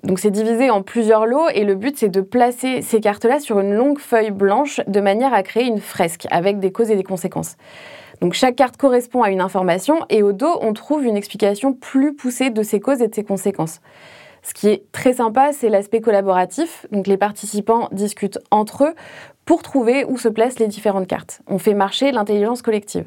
Donc 0.03 0.19
c'est 0.19 0.29
divisé 0.29 0.69
en 0.69 0.83
plusieurs 0.83 1.25
lots 1.25 1.47
et 1.53 1.63
le 1.63 1.73
but 1.73 1.97
c'est 1.97 2.09
de 2.09 2.21
placer 2.21 2.83
ces 2.83 2.99
cartes-là 2.99 3.39
sur 3.39 3.59
une 3.59 3.73
longue 3.73 3.97
feuille 3.97 4.29
blanche 4.29 4.81
de 4.85 4.99
manière 4.99 5.33
à 5.33 5.41
créer 5.41 5.65
une 5.65 5.79
fresque 5.79 6.27
avec 6.29 6.59
des 6.59 6.71
causes 6.71 6.91
et 6.91 6.95
des 6.95 7.03
conséquences. 7.03 7.55
Donc 8.21 8.33
chaque 8.33 8.55
carte 8.55 8.77
correspond 8.77 9.23
à 9.23 9.29
une 9.29 9.41
information 9.41 10.05
et 10.09 10.23
au 10.23 10.31
dos, 10.31 10.57
on 10.61 10.73
trouve 10.73 11.03
une 11.05 11.17
explication 11.17 11.73
plus 11.73 12.15
poussée 12.15 12.49
de 12.49 12.63
ses 12.63 12.79
causes 12.79 13.01
et 13.01 13.07
de 13.07 13.15
ses 13.15 13.23
conséquences. 13.23 13.81
Ce 14.43 14.53
qui 14.53 14.67
est 14.69 14.83
très 14.91 15.13
sympa, 15.13 15.53
c'est 15.53 15.69
l'aspect 15.69 16.01
collaboratif. 16.01 16.85
Donc 16.91 17.07
les 17.07 17.17
participants 17.17 17.89
discutent 17.91 18.39
entre 18.51 18.85
eux 18.85 18.95
pour 19.43 19.63
trouver 19.63 20.05
où 20.05 20.17
se 20.17 20.27
placent 20.27 20.59
les 20.59 20.67
différentes 20.67 21.07
cartes. 21.07 21.41
On 21.47 21.57
fait 21.57 21.73
marcher 21.73 22.11
l'intelligence 22.11 22.61
collective. 22.61 23.05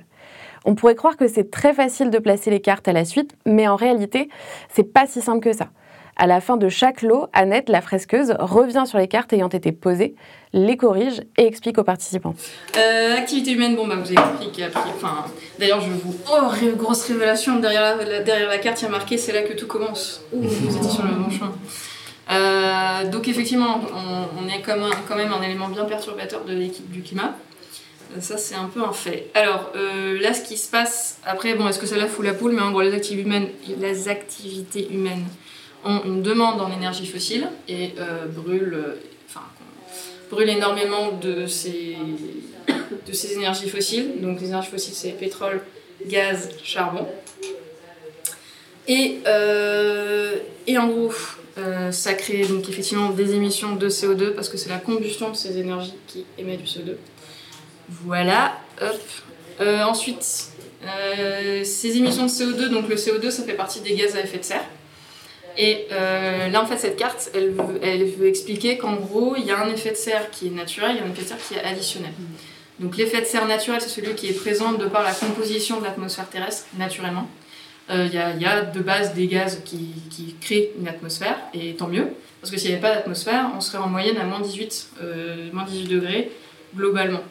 On 0.65 0.75
pourrait 0.75 0.97
croire 0.97 1.17
que 1.17 1.29
c'est 1.29 1.51
très 1.51 1.73
facile 1.73 2.11
de 2.11 2.19
placer 2.19 2.51
les 2.51 2.61
cartes 2.61 2.89
à 2.89 2.93
la 2.93 3.05
suite, 3.05 3.37
mais 3.47 3.69
en 3.69 3.77
réalité, 3.77 4.29
c'est 4.69 4.83
pas 4.93 5.07
si 5.07 5.21
simple 5.21 5.41
que 5.41 5.53
ça. 5.53 5.69
À 6.21 6.27
la 6.27 6.41
fin 6.41 6.57
de 6.57 6.69
chaque 6.69 7.03
lot, 7.03 7.29
Annette, 7.33 7.69
la 7.69 7.81
fresqueuse, 7.81 8.35
revient 8.41 8.83
sur 8.87 8.99
les 8.99 9.07
cartes 9.07 9.33
ayant 9.33 9.49
été 9.49 9.71
posées, 9.71 10.17
les 10.53 10.77
corrige 10.77 11.21
et 11.37 11.47
explique 11.47 11.79
aux 11.79 11.85
participants. 11.85 12.35
Euh, 12.77 13.17
activité 13.17 13.53
humaine, 13.53 13.77
bon, 13.77 13.87
bah, 13.87 13.95
vous 13.95 14.13
a 14.19 14.35
Enfin, 14.97 15.25
D'ailleurs, 15.61 15.81
je 15.81 15.91
vous. 15.91 16.17
Oh, 16.29 16.51
grosse 16.77 17.07
révélation, 17.07 17.61
derrière 17.61 17.97
la, 17.97 18.59
carte, 18.59 18.83
il 18.83 18.87
y 18.87 18.89
a 18.89 18.91
marqué 18.91 19.17
c'est 19.17 19.33
là 19.33 19.43
que 19.43 19.53
tout 19.53 19.69
commence. 19.69 20.23
Ouh, 20.33 20.43
vous 20.43 20.77
étiez 20.77 20.91
sur 20.91 21.05
le 21.05 21.15
bon 21.15 21.31
chemin. 21.31 21.53
Euh, 22.33 23.09
donc, 23.09 23.29
effectivement, 23.29 23.81
on, 23.95 24.49
est 24.49 24.61
quand 24.61 25.17
même 25.17 25.33
un 25.33 25.43
élément 25.43 25.69
bien 25.69 25.85
perturbateur 25.85 26.45
de 26.45 26.53
l'équipe 26.53 26.91
du 26.91 27.03
climat. 27.03 27.37
Euh, 28.17 28.21
ça, 28.21 28.39
c'est 28.39 28.57
un 28.57 28.67
peu 28.67 28.83
un 28.83 28.93
fait. 28.93 29.31
Alors, 29.35 29.71
là, 30.21 30.35
ce 30.35 30.43
qui 30.43 30.57
se 30.57 30.69
passe, 30.69 31.21
après, 31.25 31.55
bon, 31.55 31.69
est-ce 31.69 31.79
que 31.79 31.87
ça 31.87 31.97
la 31.97 32.09
fout 32.09 32.25
la 32.25 32.35
poule? 32.35 32.55
Mais 32.55 32.63
en 32.63 32.73
gros, 32.73 32.81
les 32.81 32.93
activités 32.93 33.23
humaines, 33.23 33.49
les 33.79 34.09
activités 34.09 34.93
humaines 34.93 35.25
ont 35.85 36.03
une 36.05 36.23
demande 36.23 36.61
en 36.61 36.73
énergie 36.73 37.07
fossile 37.07 37.49
et 37.69 37.93
euh, 37.99 38.27
brûlent, 38.27 38.97
enfin, 39.29 39.45
brûle 40.31 40.49
énormément 40.49 41.13
de 41.13 41.47
ces, 41.47 41.97
de 43.07 43.13
ces 43.13 43.35
énergies 43.35 43.69
fossiles. 43.69 44.21
Donc 44.21 44.41
les 44.41 44.49
énergies 44.49 44.71
fossiles, 44.71 44.95
c'est 44.95 45.11
pétrole, 45.11 45.63
gaz, 46.07 46.51
charbon. 46.63 47.07
Et, 48.87 49.19
euh, 49.27 50.37
et 50.67 50.79
en 50.79 50.89
gros, 50.89 51.13
euh, 51.59 51.93
ça 51.93 52.15
crée 52.15 52.45
donc 52.45 52.69
effectivement 52.69 53.11
des 53.11 53.35
émissions 53.35 53.77
de 53.77 53.89
CO2 53.89 54.31
parce 54.31 54.49
que 54.49 54.57
c'est 54.57 54.71
la 54.71 54.79
combustion 54.79 55.31
de 55.31 55.37
ces 55.37 55.59
énergies 55.59 55.95
qui 56.07 56.25
émet 56.39 56.57
du 56.57 56.65
CO2. 56.65 56.95
Voilà, 57.89 58.59
hop. 58.83 59.01
ensuite, 59.61 60.23
ces 61.63 61.97
émissions 61.97 62.25
de 62.25 62.31
CO2, 62.31 62.69
donc 62.69 62.89
le 62.89 62.97
CO2, 62.97 63.31
ça 63.31 63.45
fait 63.45 63.55
partie 63.55 63.81
des 63.81 63.95
gaz 63.95 64.15
à 64.15 64.21
effet 64.21 64.39
de 64.39 64.45
serre. 64.45 64.65
Et 65.61 65.87
euh, 65.91 66.49
là, 66.49 66.63
en 66.63 66.67
fait, 66.67 66.79
cette 66.79 66.97
carte, 66.97 67.31
elle 67.35 67.51
veut, 67.51 67.81
elle 67.83 68.05
veut 68.05 68.29
expliquer 68.29 68.79
qu'en 68.79 68.95
gros, 68.95 69.35
il 69.37 69.45
y 69.45 69.51
a 69.51 69.59
un 69.59 69.69
effet 69.69 69.91
de 69.91 69.97
serre 69.97 70.31
qui 70.31 70.47
est 70.47 70.51
naturel, 70.51 70.93
il 70.95 70.99
y 70.99 71.01
a 71.01 71.05
un 71.05 71.11
effet 71.11 71.23
de 71.23 71.29
serre 71.29 71.39
qui 71.47 71.55
est 71.55 71.65
additionnel. 71.65 72.13
Donc 72.79 72.97
l'effet 72.97 73.21
de 73.21 73.27
serre 73.27 73.47
naturel, 73.49 73.81
c'est 73.81 73.89
celui 73.89 74.15
qui 74.15 74.29
est 74.29 74.41
présent 74.41 74.73
de 74.73 74.87
par 74.87 75.03
la 75.03 75.13
composition 75.13 75.81
de 75.81 75.85
l'atmosphère 75.85 76.29
terrestre, 76.29 76.67
naturellement. 76.79 77.29
Euh, 77.91 78.07
il 78.07 78.15
y, 78.15 78.47
a, 78.47 78.63
de 78.63 78.81
base 78.81 79.15
des 79.15 79.27
gaz 79.27 79.63
qui, 79.65 79.95
qui, 80.11 80.37
créent 80.41 80.71
une 80.79 80.87
atmosphère, 80.87 81.39
et 81.55 81.75
tant 81.75 81.89
mieux, 81.89 82.09
parce 82.41 82.53
que 82.53 82.59
s'il 82.59 82.69
n'y 82.69 82.77
avait 82.77 82.83
pas 82.83 82.95
d'atmosphère, 82.95 83.51
on 83.57 83.61
serait 83.61 83.79
en 83.79 83.89
moyenne 83.89 84.19
à 84.19 84.25
moins 84.25 84.41
18, 84.41 84.91
euh, 85.01 85.51
18 85.67 85.89
degrés 85.89 86.31
globalement 86.77 87.23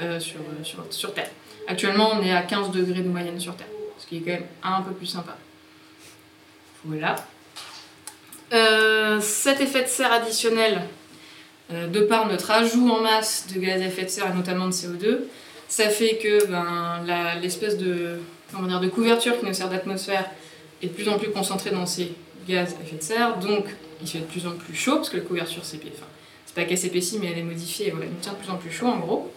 euh, 0.00 0.20
sur, 0.20 0.38
sur, 0.62 0.86
sur 0.90 1.12
Terre. 1.12 1.30
Actuellement, 1.66 2.12
on 2.14 2.22
est 2.22 2.32
à 2.32 2.42
15 2.42 2.70
degrés 2.70 3.02
de 3.02 3.08
moyenne 3.08 3.38
sur 3.40 3.56
Terre, 3.56 3.66
ce 3.98 4.06
qui 4.06 4.18
est 4.18 4.20
quand 4.20 4.32
même 4.32 4.46
un 4.62 4.82
peu 4.82 4.92
plus 4.92 5.06
sympa. 5.06 5.36
Voilà. 6.84 7.16
Euh, 8.54 9.20
cet 9.20 9.60
effet 9.60 9.82
de 9.82 9.88
serre 9.88 10.12
additionnel, 10.12 10.82
euh, 11.72 11.88
de 11.88 12.00
par 12.00 12.28
notre 12.28 12.52
ajout 12.52 12.88
en 12.88 13.00
masse 13.00 13.46
de 13.52 13.58
gaz 13.58 13.82
à 13.82 13.86
effet 13.86 14.04
de 14.04 14.08
serre 14.08 14.30
et 14.30 14.36
notamment 14.36 14.66
de 14.66 14.72
CO2, 14.72 15.22
ça 15.66 15.88
fait 15.88 16.18
que 16.18 16.46
ben, 16.46 17.02
l'espèce 17.42 17.76
de, 17.76 18.20
de 18.52 18.88
couverture 18.88 19.38
qui 19.40 19.46
nous 19.46 19.54
sert 19.54 19.68
d'atmosphère 19.68 20.30
est 20.82 20.86
de 20.86 20.92
plus 20.92 21.08
en 21.08 21.18
plus 21.18 21.30
concentrée 21.30 21.70
dans 21.70 21.86
ces 21.86 22.12
gaz 22.46 22.76
à 22.78 22.84
effet 22.84 22.96
de 22.96 23.02
serre, 23.02 23.38
donc 23.38 23.64
il 24.00 24.06
fait 24.08 24.18
de 24.18 24.24
plus 24.24 24.46
en 24.46 24.52
plus 24.52 24.74
chaud, 24.74 24.96
parce 24.96 25.08
que 25.08 25.16
la 25.16 25.22
couverture 25.22 25.64
s'épaissit, 25.64 25.94
enfin, 25.96 26.06
c'est 26.46 26.54
pas 26.54 26.64
qu'elle 26.64 26.78
s'épaissit, 26.78 27.18
mais 27.18 27.32
elle 27.32 27.38
est 27.38 27.42
modifiée, 27.42 27.90
voilà, 27.90 28.06
il 28.06 28.12
nous 28.12 28.20
tient 28.20 28.34
de 28.34 28.38
plus 28.38 28.50
en 28.50 28.56
plus 28.56 28.70
chaud 28.70 28.86
en 28.86 28.98
gros 28.98 29.32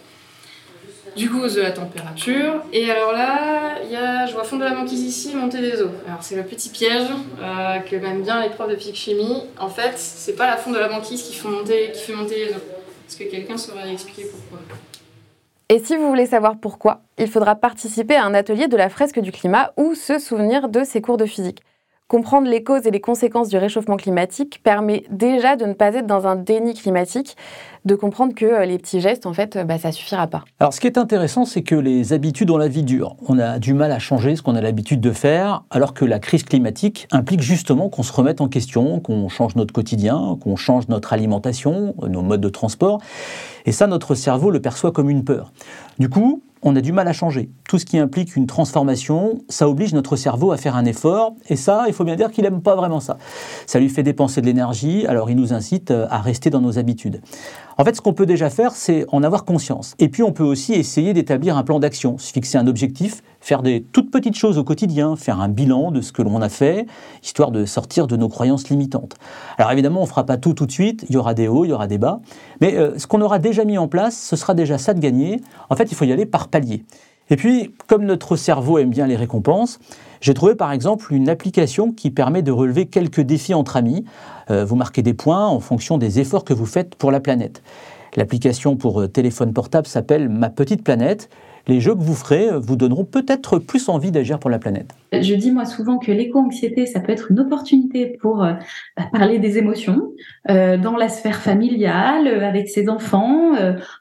du 1.16 1.30
coup 1.30 1.46
de 1.46 1.60
la 1.60 1.72
température. 1.72 2.62
Et 2.72 2.90
alors 2.90 3.12
là, 3.12 3.82
y 3.90 3.96
a, 3.96 4.26
je 4.26 4.32
vois 4.32 4.44
fond 4.44 4.56
de 4.56 4.64
la 4.64 4.74
banquise 4.74 5.02
ici, 5.02 5.34
montée 5.34 5.60
des 5.60 5.82
eaux. 5.82 5.90
Alors 6.06 6.22
c'est 6.22 6.36
le 6.36 6.44
petit 6.44 6.68
piège 6.68 7.08
euh, 7.40 7.78
que 7.78 7.96
m'aiment 7.96 8.22
bien 8.22 8.42
les 8.42 8.50
profs 8.50 8.70
de 8.70 8.76
physique 8.76 8.96
chimie. 8.96 9.44
En 9.58 9.68
fait, 9.68 9.92
c'est 9.96 10.36
pas 10.36 10.46
la 10.46 10.56
fonte 10.56 10.74
de 10.74 10.78
la 10.78 10.88
banquise 10.88 11.22
qui 11.22 11.46
monter, 11.46 11.92
qui 11.92 12.02
fait 12.02 12.14
monter 12.14 12.46
les 12.46 12.52
eaux. 12.52 12.62
Est-ce 13.08 13.16
que 13.16 13.24
quelqu'un 13.24 13.56
saurait 13.56 13.92
expliquer 13.92 14.30
pourquoi 14.30 14.58
et 15.70 15.80
si 15.80 15.96
vous 15.96 16.08
voulez 16.08 16.24
savoir 16.24 16.56
pourquoi, 16.56 17.02
il 17.18 17.28
faudra 17.28 17.54
participer 17.54 18.16
à 18.16 18.24
un 18.24 18.32
atelier 18.32 18.68
de 18.68 18.76
la 18.78 18.88
fresque 18.88 19.20
du 19.20 19.32
climat 19.32 19.70
ou 19.76 19.94
se 19.94 20.18
souvenir 20.18 20.70
de 20.70 20.82
ses 20.82 21.02
cours 21.02 21.18
de 21.18 21.26
physique. 21.26 21.60
Comprendre 22.08 22.48
les 22.48 22.62
causes 22.62 22.86
et 22.86 22.90
les 22.90 23.02
conséquences 23.02 23.50
du 23.50 23.58
réchauffement 23.58 23.98
climatique 23.98 24.62
permet 24.64 25.04
déjà 25.10 25.56
de 25.56 25.66
ne 25.66 25.74
pas 25.74 25.92
être 25.94 26.06
dans 26.06 26.26
un 26.26 26.36
déni 26.36 26.72
climatique, 26.72 27.36
de 27.84 27.94
comprendre 27.94 28.34
que 28.34 28.46
euh, 28.46 28.64
les 28.64 28.78
petits 28.78 29.02
gestes, 29.02 29.26
en 29.26 29.34
fait, 29.34 29.56
euh, 29.56 29.64
bah, 29.64 29.76
ça 29.76 29.92
suffira 29.92 30.26
pas. 30.26 30.42
Alors, 30.58 30.72
ce 30.72 30.80
qui 30.80 30.86
est 30.86 30.96
intéressant, 30.96 31.44
c'est 31.44 31.60
que 31.60 31.74
les 31.74 32.14
habitudes 32.14 32.48
ont 32.48 32.56
la 32.56 32.68
vie 32.68 32.82
dure. 32.82 33.14
On 33.28 33.38
a 33.38 33.58
du 33.58 33.74
mal 33.74 33.92
à 33.92 33.98
changer 33.98 34.36
ce 34.36 34.42
qu'on 34.42 34.56
a 34.56 34.62
l'habitude 34.62 35.02
de 35.02 35.12
faire, 35.12 35.64
alors 35.68 35.92
que 35.92 36.06
la 36.06 36.18
crise 36.18 36.44
climatique 36.44 37.08
implique 37.12 37.42
justement 37.42 37.90
qu'on 37.90 38.02
se 38.02 38.12
remette 38.12 38.40
en 38.40 38.48
question, 38.48 39.00
qu'on 39.00 39.28
change 39.28 39.54
notre 39.56 39.74
quotidien, 39.74 40.38
qu'on 40.40 40.56
change 40.56 40.88
notre 40.88 41.12
alimentation, 41.12 41.94
nos 42.08 42.22
modes 42.22 42.40
de 42.40 42.48
transport. 42.48 43.02
Et 43.66 43.72
ça, 43.72 43.86
notre 43.86 44.14
cerveau 44.14 44.50
le 44.50 44.62
perçoit 44.62 44.92
comme 44.92 45.10
une 45.10 45.24
peur. 45.24 45.52
Du 45.98 46.08
coup, 46.08 46.42
on 46.62 46.76
a 46.76 46.80
du 46.80 46.92
mal 46.92 47.08
à 47.08 47.12
changer. 47.12 47.50
Tout 47.68 47.78
ce 47.78 47.84
qui 47.84 47.98
implique 47.98 48.36
une 48.36 48.46
transformation, 48.46 49.40
ça 49.48 49.68
oblige 49.68 49.92
notre 49.94 50.14
cerveau 50.14 50.52
à 50.52 50.56
faire 50.56 50.76
un 50.76 50.84
effort, 50.84 51.34
et 51.48 51.56
ça, 51.56 51.84
il 51.88 51.92
faut 51.92 52.04
bien 52.04 52.14
dire 52.14 52.30
qu'il 52.30 52.44
n'aime 52.44 52.62
pas 52.62 52.76
vraiment 52.76 53.00
ça. 53.00 53.18
Ça 53.66 53.80
lui 53.80 53.88
fait 53.88 54.04
dépenser 54.04 54.40
de 54.40 54.46
l'énergie, 54.46 55.06
alors 55.06 55.28
il 55.28 55.36
nous 55.36 55.52
incite 55.52 55.90
euh, 55.90 56.06
à 56.10 56.18
rester 56.20 56.50
dans 56.50 56.60
nos 56.60 56.78
habitudes. 56.78 57.20
En 57.78 57.84
fait, 57.84 57.96
ce 57.96 58.00
qu'on 58.00 58.12
peut 58.12 58.26
déjà 58.26 58.48
faire, 58.48 58.72
c'est 58.72 59.06
en 59.08 59.22
avoir 59.22 59.44
conscience. 59.44 59.94
Et 59.98 60.08
puis, 60.08 60.22
on 60.22 60.32
peut 60.32 60.44
aussi 60.44 60.74
essayer 60.74 61.14
d'établir 61.14 61.56
un 61.56 61.64
plan 61.64 61.80
d'action, 61.80 62.16
se 62.18 62.32
fixer 62.32 62.58
un 62.58 62.66
objectif, 62.66 63.22
faire 63.48 63.62
des 63.62 63.82
toutes 63.82 64.10
petites 64.10 64.36
choses 64.36 64.58
au 64.58 64.64
quotidien, 64.64 65.16
faire 65.16 65.40
un 65.40 65.48
bilan 65.48 65.90
de 65.90 66.02
ce 66.02 66.12
que 66.12 66.20
l'on 66.20 66.42
a 66.42 66.50
fait, 66.50 66.86
histoire 67.22 67.50
de 67.50 67.64
sortir 67.64 68.06
de 68.06 68.14
nos 68.14 68.28
croyances 68.28 68.68
limitantes. 68.68 69.14
Alors 69.56 69.72
évidemment, 69.72 70.00
on 70.00 70.04
ne 70.04 70.08
fera 70.08 70.26
pas 70.26 70.36
tout 70.36 70.52
tout 70.52 70.66
de 70.66 70.70
suite, 70.70 71.06
il 71.08 71.14
y 71.14 71.16
aura 71.16 71.32
des 71.32 71.48
hauts, 71.48 71.64
il 71.64 71.70
y 71.70 71.72
aura 71.72 71.86
des 71.86 71.96
bas, 71.96 72.20
mais 72.60 72.76
euh, 72.76 72.98
ce 72.98 73.06
qu'on 73.06 73.22
aura 73.22 73.38
déjà 73.38 73.64
mis 73.64 73.78
en 73.78 73.88
place, 73.88 74.20
ce 74.20 74.36
sera 74.36 74.52
déjà 74.52 74.76
ça 74.76 74.92
de 74.92 75.00
gagner. 75.00 75.40
En 75.70 75.76
fait, 75.76 75.90
il 75.90 75.94
faut 75.94 76.04
y 76.04 76.12
aller 76.12 76.26
par 76.26 76.48
palier. 76.48 76.84
Et 77.30 77.36
puis, 77.36 77.72
comme 77.86 78.04
notre 78.04 78.36
cerveau 78.36 78.76
aime 78.76 78.90
bien 78.90 79.06
les 79.06 79.16
récompenses, 79.16 79.78
j'ai 80.20 80.34
trouvé 80.34 80.54
par 80.54 80.70
exemple 80.70 81.14
une 81.14 81.30
application 81.30 81.92
qui 81.92 82.10
permet 82.10 82.42
de 82.42 82.52
relever 82.52 82.84
quelques 82.86 83.22
défis 83.22 83.54
entre 83.54 83.76
amis. 83.76 84.04
Euh, 84.50 84.66
vous 84.66 84.76
marquez 84.76 85.02
des 85.02 85.14
points 85.14 85.46
en 85.46 85.60
fonction 85.60 85.96
des 85.96 86.20
efforts 86.20 86.44
que 86.44 86.52
vous 86.52 86.66
faites 86.66 86.96
pour 86.96 87.10
la 87.10 87.20
planète. 87.20 87.62
L'application 88.16 88.76
pour 88.76 89.00
euh, 89.00 89.08
téléphone 89.08 89.54
portable 89.54 89.86
s'appelle 89.86 90.28
Ma 90.28 90.50
Petite 90.50 90.82
Planète 90.84 91.30
les 91.68 91.80
jeux 91.80 91.94
que 91.94 92.00
vous 92.00 92.14
ferez 92.14 92.48
vous 92.58 92.76
donneront 92.76 93.04
peut-être 93.04 93.58
plus 93.58 93.88
envie 93.88 94.10
d'agir 94.10 94.38
pour 94.38 94.50
la 94.50 94.58
planète. 94.58 94.90
Je 95.12 95.34
dis 95.34 95.52
moi 95.52 95.64
souvent 95.64 95.98
que 95.98 96.10
l'éco-anxiété, 96.10 96.86
ça 96.86 97.00
peut 97.00 97.12
être 97.12 97.30
une 97.30 97.40
opportunité 97.40 98.18
pour 98.20 98.42
euh, 98.42 98.52
bah, 98.96 99.04
parler 99.12 99.38
des 99.38 99.58
émotions 99.58 100.12
euh, 100.50 100.76
dans 100.76 100.96
la 100.96 101.08
sphère 101.08 101.40
familiale, 101.40 102.26
euh, 102.26 102.46
avec 102.46 102.68
ses 102.68 102.88
enfants, 102.88 103.52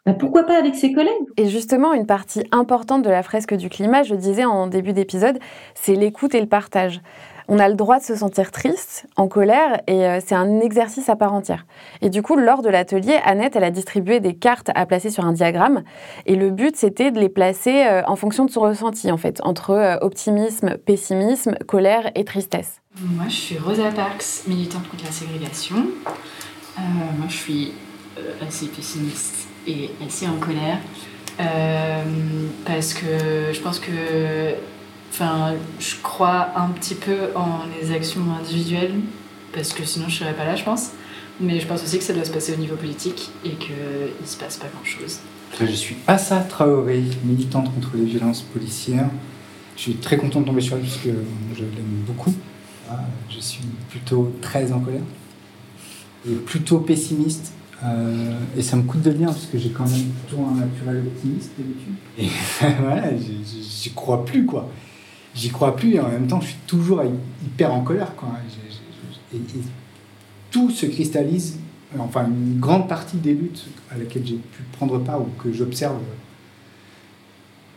bah, 0.05 0.13
pourquoi 0.13 0.43
pas 0.43 0.57
avec 0.57 0.75
ses 0.75 0.93
collègues. 0.93 1.13
Et 1.37 1.47
justement, 1.47 1.93
une 1.93 2.05
partie 2.05 2.43
importante 2.51 3.03
de 3.03 3.09
la 3.09 3.23
fresque 3.23 3.55
du 3.55 3.69
climat, 3.69 4.03
je 4.03 4.15
disais 4.15 4.45
en 4.45 4.67
début 4.67 4.93
d'épisode, 4.93 5.37
c'est 5.75 5.95
l'écoute 5.95 6.35
et 6.35 6.41
le 6.41 6.47
partage. 6.47 7.01
On 7.49 7.59
a 7.59 7.69
le 7.69 7.75
droit 7.75 7.99
de 7.99 8.03
se 8.03 8.15
sentir 8.15 8.51
triste, 8.51 9.07
en 9.15 9.29
colère, 9.29 9.79
et 9.87 10.05
euh, 10.05 10.19
c'est 10.25 10.35
un 10.35 10.59
exercice 10.59 11.07
à 11.07 11.15
part 11.15 11.33
entière. 11.33 11.65
Et 12.01 12.09
du 12.09 12.21
coup, 12.21 12.35
lors 12.35 12.61
de 12.61 12.67
l'atelier, 12.67 13.17
Annette, 13.23 13.55
elle 13.55 13.63
a 13.63 13.71
distribué 13.71 14.19
des 14.19 14.33
cartes 14.33 14.69
à 14.75 14.85
placer 14.85 15.09
sur 15.09 15.23
un 15.23 15.31
diagramme, 15.31 15.83
et 16.25 16.35
le 16.35 16.49
but, 16.49 16.75
c'était 16.75 17.09
de 17.09 17.19
les 17.19 17.29
placer 17.29 17.85
euh, 17.85 18.01
en 18.05 18.17
fonction 18.17 18.43
de 18.43 18.51
son 18.51 18.61
ressenti, 18.61 19.09
en 19.11 19.17
fait, 19.17 19.39
entre 19.43 19.69
euh, 19.71 19.95
optimisme, 20.01 20.75
pessimisme, 20.77 21.55
colère 21.67 22.11
et 22.15 22.25
tristesse. 22.25 22.81
Moi, 23.01 23.25
je 23.29 23.35
suis 23.35 23.57
Rosa 23.57 23.91
Parks, 23.91 24.45
militante 24.47 24.89
contre 24.89 25.05
la 25.05 25.11
ségrégation. 25.11 25.87
moi, 26.77 27.27
je 27.29 27.35
suis 27.35 27.73
assez 28.45 28.65
pessimiste 28.65 29.47
et 29.67 29.91
assez 30.05 30.27
en 30.27 30.37
colère. 30.37 30.79
parce 32.65 32.93
que 32.93 33.53
je 33.53 33.61
pense 33.61 33.79
que 33.79 33.91
Enfin, 35.19 35.55
je 35.79 35.95
crois 36.03 36.49
un 36.55 36.67
petit 36.67 36.93
peu 36.93 37.35
en 37.35 37.61
les 37.81 37.91
actions 37.91 38.21
individuelles, 38.39 38.93
parce 39.51 39.73
que 39.73 39.83
sinon 39.83 40.09
je 40.09 40.19
serais 40.19 40.35
pas 40.35 40.45
là, 40.45 40.55
je 40.55 40.63
pense. 40.63 40.91
Mais 41.39 41.59
je 41.59 41.65
pense 41.65 41.83
aussi 41.83 41.97
que 41.97 42.03
ça 42.03 42.13
doit 42.13 42.23
se 42.23 42.29
passer 42.29 42.53
au 42.53 42.57
niveau 42.57 42.75
politique 42.75 43.31
et 43.43 43.49
qu'il 43.53 43.73
ne 44.21 44.27
se 44.27 44.37
passe 44.37 44.57
pas 44.57 44.67
grand-chose. 44.67 45.17
Je 45.59 45.65
suis 45.71 45.95
Assa 46.05 46.41
Traoré, 46.41 47.01
militante 47.23 47.73
contre 47.73 47.93
les 47.95 48.05
violences 48.05 48.43
policières. 48.43 49.09
Je 49.75 49.81
suis 49.81 49.95
très 49.95 50.17
content 50.17 50.41
de 50.41 50.45
tomber 50.45 50.61
sur 50.61 50.75
elle 50.75 50.83
parce 50.83 50.97
que 50.97 51.09
je 51.09 51.61
l'aime 51.61 52.03
beaucoup. 52.05 52.33
Ah, 52.87 52.99
je 53.27 53.39
suis 53.39 53.65
plutôt 53.89 54.31
très 54.39 54.71
en 54.71 54.81
colère 54.81 55.01
et 56.29 56.35
plutôt 56.35 56.77
pessimiste. 56.77 57.53
Euh, 57.83 58.37
et 58.55 58.61
ça 58.61 58.75
me 58.75 58.83
coûte 58.83 59.01
de 59.01 59.09
le 59.09 59.17
dire 59.17 59.29
parce 59.29 59.47
que 59.47 59.57
j'ai 59.57 59.69
quand 59.69 59.89
même 59.89 60.11
plutôt 60.27 60.43
un 60.43 60.59
naturel 60.59 61.03
optimiste 61.07 61.53
d'habitude. 61.57 61.95
Et 62.19 62.27
voilà, 62.81 63.17
j'y 63.17 63.91
crois 63.93 64.23
plus 64.23 64.45
quoi 64.45 64.69
j'y 65.37 65.49
crois 65.49 65.75
plus 65.75 65.95
et 65.95 65.99
en 65.99 66.09
même 66.09 66.27
temps 66.27 66.41
je 66.41 66.47
suis 66.47 66.57
toujours 66.65 67.03
hyper 67.45 67.73
en 67.73 67.81
colère 67.81 68.15
quoi. 68.15 68.29
Et, 69.33 69.37
tout 70.49 70.71
se 70.71 70.85
cristallise 70.85 71.59
enfin 71.99 72.25
une 72.25 72.59
grande 72.59 72.87
partie 72.87 73.17
des 73.17 73.33
luttes 73.33 73.65
à 73.91 73.97
laquelle 73.97 74.25
j'ai 74.25 74.35
pu 74.35 74.63
prendre 74.71 74.97
part 74.99 75.21
ou 75.21 75.29
que 75.41 75.51
j'observe 75.51 75.97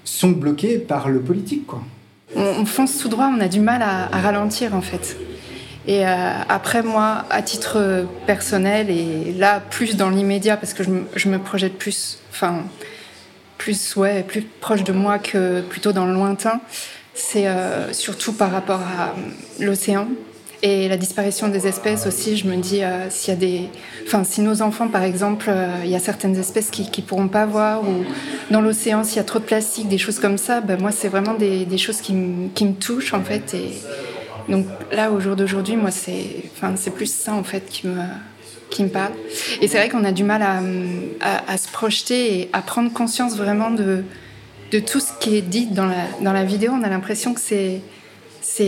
sont 0.04 0.30
bloquées 0.30 0.78
par 0.78 1.08
le 1.08 1.20
politique 1.20 1.66
quoi. 1.66 1.82
On, 2.36 2.64
fonce 2.64 2.96
tout 2.98 3.08
droit, 3.08 3.28
on 3.36 3.40
a 3.40 3.48
du 3.48 3.58
mal 3.58 3.82
à, 3.82 4.06
ralentir 4.06 4.74
en 4.74 4.80
fait. 4.80 5.16
Et 5.88 6.06
euh, 6.06 6.32
après 6.48 6.84
moi, 6.84 7.24
à 7.28 7.42
titre 7.42 8.06
personnel 8.24 8.88
et 8.88 9.32
là 9.32 9.58
plus 9.58 9.96
dans 9.96 10.10
l'immédiat 10.10 10.56
parce 10.56 10.72
que 10.72 10.84
je 10.84 10.90
je 11.16 11.28
me 11.28 11.40
projette 11.40 11.76
plus, 11.76 12.20
enfin 12.30 12.62
plus 13.58 13.96
ouais, 13.96 14.22
plus 14.22 14.42
proche 14.42 14.84
de 14.84 14.92
moi 14.92 15.18
que 15.18 15.60
plutôt 15.62 15.92
dans 15.92 16.06
le 16.06 16.14
lointain 16.14 16.60
c'est 17.14 17.46
euh, 17.46 17.92
surtout 17.92 18.32
par 18.32 18.50
rapport 18.50 18.80
à 18.80 19.08
euh, 19.08 19.64
l'océan 19.64 20.08
et 20.62 20.88
la 20.88 20.96
disparition 20.96 21.48
des 21.48 21.66
espèces 21.66 22.06
aussi. 22.06 22.36
Je 22.36 22.46
me 22.46 22.56
dis, 22.56 22.82
euh, 22.82 23.08
s'il 23.08 23.32
y 23.32 23.36
a 23.36 23.40
des, 23.40 23.68
enfin, 24.06 24.24
si 24.24 24.42
nos 24.42 24.60
enfants, 24.62 24.88
par 24.88 25.02
exemple, 25.02 25.50
il 25.84 25.90
y 25.90 25.96
a 25.96 26.00
certaines 26.00 26.36
espèces 26.36 26.70
qui, 26.70 26.82
ne 26.82 27.06
pourront 27.06 27.28
pas 27.28 27.46
voir 27.46 27.82
ou 27.82 28.04
dans 28.50 28.60
l'océan, 28.60 29.02
s'il 29.02 29.16
y 29.16 29.20
a 29.20 29.24
trop 29.24 29.38
de 29.38 29.44
plastique, 29.44 29.88
des 29.88 29.98
choses 29.98 30.18
comme 30.18 30.36
ça, 30.38 30.60
ben, 30.60 30.78
moi, 30.78 30.92
c'est 30.92 31.08
vraiment 31.08 31.34
des, 31.34 31.78
choses 31.78 32.00
qui, 32.00 32.12
me 32.12 32.72
touchent 32.74 33.14
en 33.14 33.22
fait. 33.22 33.54
Et 33.54 33.72
donc 34.50 34.66
là, 34.92 35.10
au 35.10 35.20
jour 35.20 35.34
d'aujourd'hui, 35.34 35.76
moi, 35.76 35.90
c'est, 35.90 36.44
enfin, 36.54 36.74
plus 36.90 37.10
ça 37.10 37.32
en 37.32 37.44
fait 37.44 37.66
qui 37.66 37.86
me 37.86 38.02
qui 38.70 38.84
me 38.84 38.88
parle. 38.88 39.12
Et 39.60 39.68
c'est 39.68 39.76
vrai 39.76 39.88
qu'on 39.88 40.04
a 40.04 40.12
du 40.12 40.24
mal 40.24 40.42
à, 40.42 41.58
se 41.58 41.68
projeter 41.68 42.40
et 42.40 42.50
à 42.52 42.62
prendre 42.62 42.92
conscience 42.92 43.36
vraiment 43.36 43.70
de, 43.70 44.04
de 44.70 44.78
tout 44.78 45.00
ce 45.00 45.12
qui 45.18 45.36
est 45.36 45.42
dit 45.42 45.66
dans 45.66 45.86
la, 45.86 46.06
dans 46.22 46.32
la 46.32 46.44
vidéo, 46.44 46.72
on 46.72 46.82
a 46.82 46.88
l'impression 46.88 47.34
que 47.34 47.40
c'est, 47.40 47.82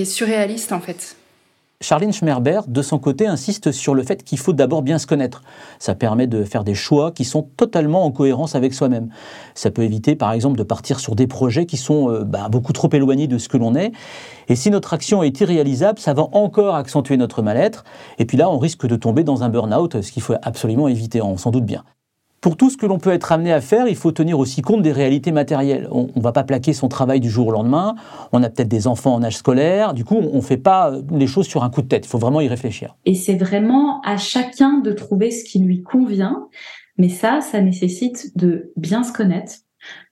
surréaliste 0.04 0.72
en 0.72 0.80
fait. 0.80 1.16
Charline 1.80 2.12
Schmerber, 2.12 2.60
de 2.68 2.80
son 2.80 3.00
côté, 3.00 3.26
insiste 3.26 3.72
sur 3.72 3.94
le 3.94 4.04
fait 4.04 4.22
qu'il 4.22 4.38
faut 4.38 4.52
d'abord 4.52 4.82
bien 4.82 4.98
se 4.98 5.06
connaître. 5.08 5.42
Ça 5.80 5.96
permet 5.96 6.28
de 6.28 6.44
faire 6.44 6.62
des 6.62 6.76
choix 6.76 7.10
qui 7.10 7.24
sont 7.24 7.42
totalement 7.56 8.04
en 8.04 8.12
cohérence 8.12 8.54
avec 8.54 8.72
soi-même. 8.72 9.08
Ça 9.56 9.72
peut 9.72 9.82
éviter, 9.82 10.14
par 10.14 10.32
exemple, 10.32 10.56
de 10.56 10.62
partir 10.62 11.00
sur 11.00 11.16
des 11.16 11.26
projets 11.26 11.66
qui 11.66 11.76
sont 11.76 12.08
euh, 12.08 12.22
bah, 12.22 12.48
beaucoup 12.48 12.72
trop 12.72 12.88
éloignés 12.92 13.26
de 13.26 13.36
ce 13.36 13.48
que 13.48 13.56
l'on 13.56 13.74
est. 13.74 13.90
Et 14.48 14.54
si 14.54 14.70
notre 14.70 14.94
action 14.94 15.24
est 15.24 15.40
irréalisable, 15.40 15.98
ça 15.98 16.14
va 16.14 16.28
encore 16.32 16.76
accentuer 16.76 17.16
notre 17.16 17.42
mal-être. 17.42 17.84
Et 18.18 18.26
puis 18.26 18.36
là, 18.36 18.48
on 18.48 18.58
risque 18.58 18.86
de 18.86 18.94
tomber 18.94 19.24
dans 19.24 19.42
un 19.42 19.48
burn-out, 19.48 20.02
ce 20.02 20.12
qu'il 20.12 20.22
faut 20.22 20.34
absolument 20.40 20.86
éviter, 20.86 21.20
on 21.20 21.36
s'en 21.36 21.50
doute 21.50 21.66
bien. 21.66 21.82
Pour 22.42 22.56
tout 22.56 22.70
ce 22.70 22.76
que 22.76 22.86
l'on 22.86 22.98
peut 22.98 23.12
être 23.12 23.30
amené 23.30 23.52
à 23.52 23.60
faire, 23.60 23.86
il 23.86 23.94
faut 23.94 24.10
tenir 24.10 24.36
aussi 24.36 24.62
compte 24.62 24.82
des 24.82 24.90
réalités 24.90 25.30
matérielles. 25.30 25.86
On 25.92 26.08
ne 26.14 26.20
va 26.20 26.32
pas 26.32 26.42
plaquer 26.42 26.72
son 26.72 26.88
travail 26.88 27.20
du 27.20 27.30
jour 27.30 27.46
au 27.46 27.50
lendemain. 27.52 27.94
On 28.32 28.42
a 28.42 28.50
peut-être 28.50 28.68
des 28.68 28.88
enfants 28.88 29.14
en 29.14 29.22
âge 29.22 29.36
scolaire. 29.36 29.94
Du 29.94 30.04
coup, 30.04 30.16
on 30.16 30.38
ne 30.38 30.40
fait 30.40 30.56
pas 30.56 30.92
les 31.12 31.28
choses 31.28 31.46
sur 31.46 31.62
un 31.62 31.70
coup 31.70 31.82
de 31.82 31.86
tête. 31.86 32.04
Il 32.04 32.08
faut 32.08 32.18
vraiment 32.18 32.40
y 32.40 32.48
réfléchir. 32.48 32.96
Et 33.06 33.14
c'est 33.14 33.36
vraiment 33.36 34.00
à 34.00 34.16
chacun 34.16 34.80
de 34.80 34.90
trouver 34.90 35.30
ce 35.30 35.44
qui 35.44 35.60
lui 35.60 35.84
convient. 35.84 36.48
Mais 36.98 37.08
ça, 37.08 37.40
ça 37.40 37.60
nécessite 37.60 38.36
de 38.36 38.72
bien 38.76 39.04
se 39.04 39.12
connaître, 39.12 39.52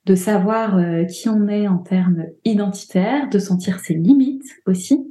de 0.07 0.15
savoir 0.15 0.77
euh, 0.77 1.03
qui 1.07 1.29
on 1.29 1.49
est 1.49 1.67
en 1.67 1.79
termes 1.79 2.27
identitaires, 2.45 3.29
de 3.29 3.41
sentir 3.41 3.81
ses 3.81 3.95
limites 3.95 4.47
aussi, 4.67 5.11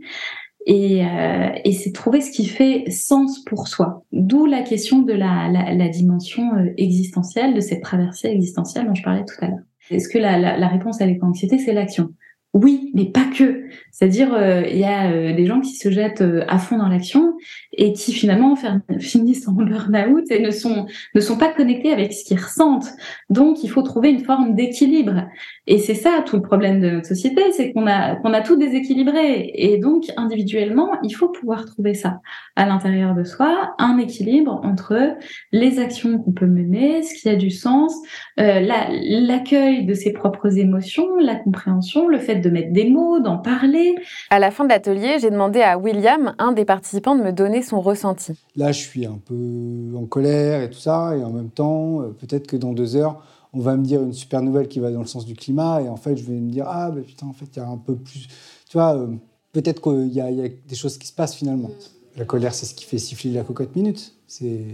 et, 0.69 1.03
euh, 1.03 1.49
et 1.65 1.73
c'est 1.73 1.91
trouver 1.91 2.21
ce 2.21 2.29
qui 2.29 2.45
fait 2.45 2.83
sens 2.91 3.43
pour 3.43 3.67
soi. 3.67 4.03
D'où 4.11 4.45
la 4.45 4.61
question 4.61 4.99
de 4.99 5.13
la, 5.13 5.49
la, 5.51 5.73
la 5.73 5.89
dimension 5.89 6.53
euh, 6.53 6.69
existentielle, 6.77 7.55
de 7.55 7.59
cette 7.59 7.81
traversée 7.81 8.27
existentielle 8.27 8.85
dont 8.85 8.93
je 8.93 9.01
parlais 9.01 9.25
tout 9.25 9.43
à 9.43 9.47
l'heure. 9.47 9.65
Est-ce 9.89 10.07
que 10.07 10.19
la, 10.19 10.37
la, 10.37 10.67
réponse 10.67 11.01
à 11.01 11.07
l'éco-anxiété, 11.07 11.57
c'est 11.57 11.73
l'action 11.73 12.09
oui, 12.55 12.89
mais 12.95 13.05
pas 13.05 13.25
que. 13.25 13.65
C'est-à-dire, 13.91 14.33
euh, 14.33 14.63
il 14.67 14.79
y 14.79 14.83
a 14.83 15.11
euh, 15.11 15.35
des 15.35 15.45
gens 15.45 15.61
qui 15.61 15.75
se 15.75 15.91
jettent 15.91 16.21
euh, 16.21 16.45
à 16.47 16.57
fond 16.57 16.79
dans 16.79 16.87
l'action 16.87 17.35
et 17.73 17.93
qui 17.93 18.11
finalement 18.11 18.55
finissent 18.99 19.47
en 19.47 19.51
burn-out 19.51 20.23
et 20.31 20.41
ne 20.41 20.49
sont 20.49 20.87
ne 21.13 21.21
sont 21.21 21.37
pas 21.37 21.49
connectés 21.49 21.91
avec 21.91 22.11
ce 22.11 22.25
qu'ils 22.25 22.39
ressentent. 22.39 22.89
Donc, 23.29 23.63
il 23.63 23.69
faut 23.69 23.83
trouver 23.83 24.09
une 24.09 24.23
forme 24.23 24.55
d'équilibre. 24.55 25.27
Et 25.67 25.77
c'est 25.77 25.93
ça 25.93 26.23
tout 26.25 26.37
le 26.37 26.41
problème 26.41 26.81
de 26.81 26.89
notre 26.89 27.07
société, 27.07 27.51
c'est 27.51 27.71
qu'on 27.71 27.85
a 27.85 28.15
qu'on 28.15 28.33
a 28.33 28.41
tout 28.41 28.55
déséquilibré. 28.55 29.51
Et 29.53 29.77
donc, 29.77 30.05
individuellement, 30.17 30.89
il 31.03 31.11
faut 31.11 31.29
pouvoir 31.29 31.65
trouver 31.65 31.93
ça 31.93 32.19
à 32.55 32.65
l'intérieur 32.65 33.13
de 33.13 33.23
soi, 33.23 33.75
un 33.77 33.99
équilibre 33.99 34.59
entre 34.63 35.15
les 35.51 35.77
actions 35.77 36.17
qu'on 36.17 36.31
peut 36.31 36.47
mener, 36.47 37.03
ce 37.03 37.13
qui 37.13 37.29
a 37.29 37.35
du 37.35 37.51
sens, 37.51 37.93
l'accueil 38.37 39.85
de 39.85 39.93
ses 39.93 40.13
propres 40.13 40.57
émotions, 40.57 41.15
la 41.17 41.35
compréhension, 41.35 42.07
le 42.07 42.17
fait 42.17 42.38
de 42.39 42.49
mettre 42.49 42.73
des 42.73 42.89
mots, 42.89 43.19
d'en 43.19 43.37
parler. 43.37 43.95
À 44.29 44.39
la 44.39 44.51
fin 44.51 44.63
de 44.63 44.69
l'atelier, 44.69 45.17
j'ai 45.19 45.29
demandé 45.29 45.61
à 45.61 45.77
William, 45.77 46.33
un 46.37 46.51
des 46.51 46.65
participants, 46.65 47.15
de 47.15 47.23
me 47.23 47.31
donner 47.31 47.61
son 47.61 47.81
ressenti. 47.81 48.33
Là, 48.55 48.71
je 48.71 48.79
suis 48.79 49.05
un 49.05 49.19
peu 49.23 49.93
en 49.95 50.05
colère 50.05 50.63
et 50.63 50.69
tout 50.69 50.79
ça, 50.79 51.15
et 51.15 51.23
en 51.23 51.31
même 51.31 51.49
temps, 51.49 52.01
euh, 52.01 52.07
peut-être 52.09 52.47
que 52.47 52.57
dans 52.57 52.73
deux 52.73 52.95
heures, 52.95 53.23
on 53.53 53.59
va 53.59 53.75
me 53.75 53.83
dire 53.83 54.01
une 54.01 54.13
super 54.13 54.41
nouvelle 54.41 54.67
qui 54.67 54.79
va 54.79 54.91
dans 54.91 55.01
le 55.01 55.07
sens 55.07 55.25
du 55.25 55.35
climat, 55.35 55.81
et 55.81 55.89
en 55.89 55.95
fait, 55.95 56.15
je 56.15 56.23
vais 56.23 56.33
me 56.33 56.49
dire 56.51 56.65
ah 56.67 56.91
ben 56.91 57.03
putain, 57.03 57.27
en 57.27 57.33
fait, 57.33 57.47
il 57.55 57.59
y 57.59 57.61
a 57.61 57.67
un 57.67 57.77
peu 57.77 57.95
plus, 57.95 58.27
tu 58.69 58.77
vois, 58.77 58.95
euh, 58.95 59.07
peut-être 59.51 59.81
qu'il 59.81 60.13
y, 60.13 60.21
a 60.21 60.29
des 60.31 60.75
choses 60.75 60.97
qui 60.97 61.07
se 61.07 61.13
passent 61.13 61.35
finalement. 61.35 61.71
La 62.17 62.25
colère, 62.25 62.53
c'est 62.53 62.65
ce 62.65 62.75
qui 62.75 62.85
fait 62.85 62.97
siffler 62.97 63.31
la 63.31 63.43
cocotte 63.43 63.75
minute. 63.75 64.13
C'est 64.27 64.65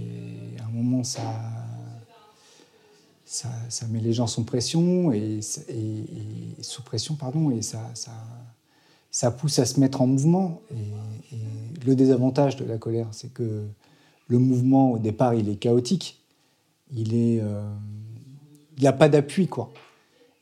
à 0.59 0.67
un 0.67 0.71
moment 0.71 1.03
ça 1.03 1.21
ça, 3.35 3.87
met 3.87 3.99
les 3.99 4.13
gens 4.13 4.27
sous 4.27 4.43
pression 4.43 5.11
et, 5.11 5.39
sous 6.61 6.81
pression 6.83 7.15
pardon 7.15 7.51
et 7.51 7.61
ça, 7.61 7.81
ça, 9.11 9.31
pousse 9.31 9.59
à 9.59 9.65
se 9.65 9.79
mettre 9.79 10.01
en 10.01 10.07
mouvement. 10.07 10.61
Et, 10.71 11.37
le 11.85 11.95
désavantage 11.95 12.55
de 12.55 12.65
la 12.65 12.79
colère, 12.79 13.07
c'est 13.11 13.31
que 13.31 13.67
le 14.27 14.39
mouvement 14.39 14.93
au 14.93 14.97
départ, 14.97 15.35
il 15.35 15.49
est 15.49 15.57
chaotique. 15.57 16.19
Il 16.91 17.13
est, 17.13 17.39
euh, 17.41 17.61
il 18.75 18.81
n'y 18.81 18.87
a 18.87 18.93
pas 18.93 19.07
d'appui 19.07 19.47
quoi. 19.47 19.71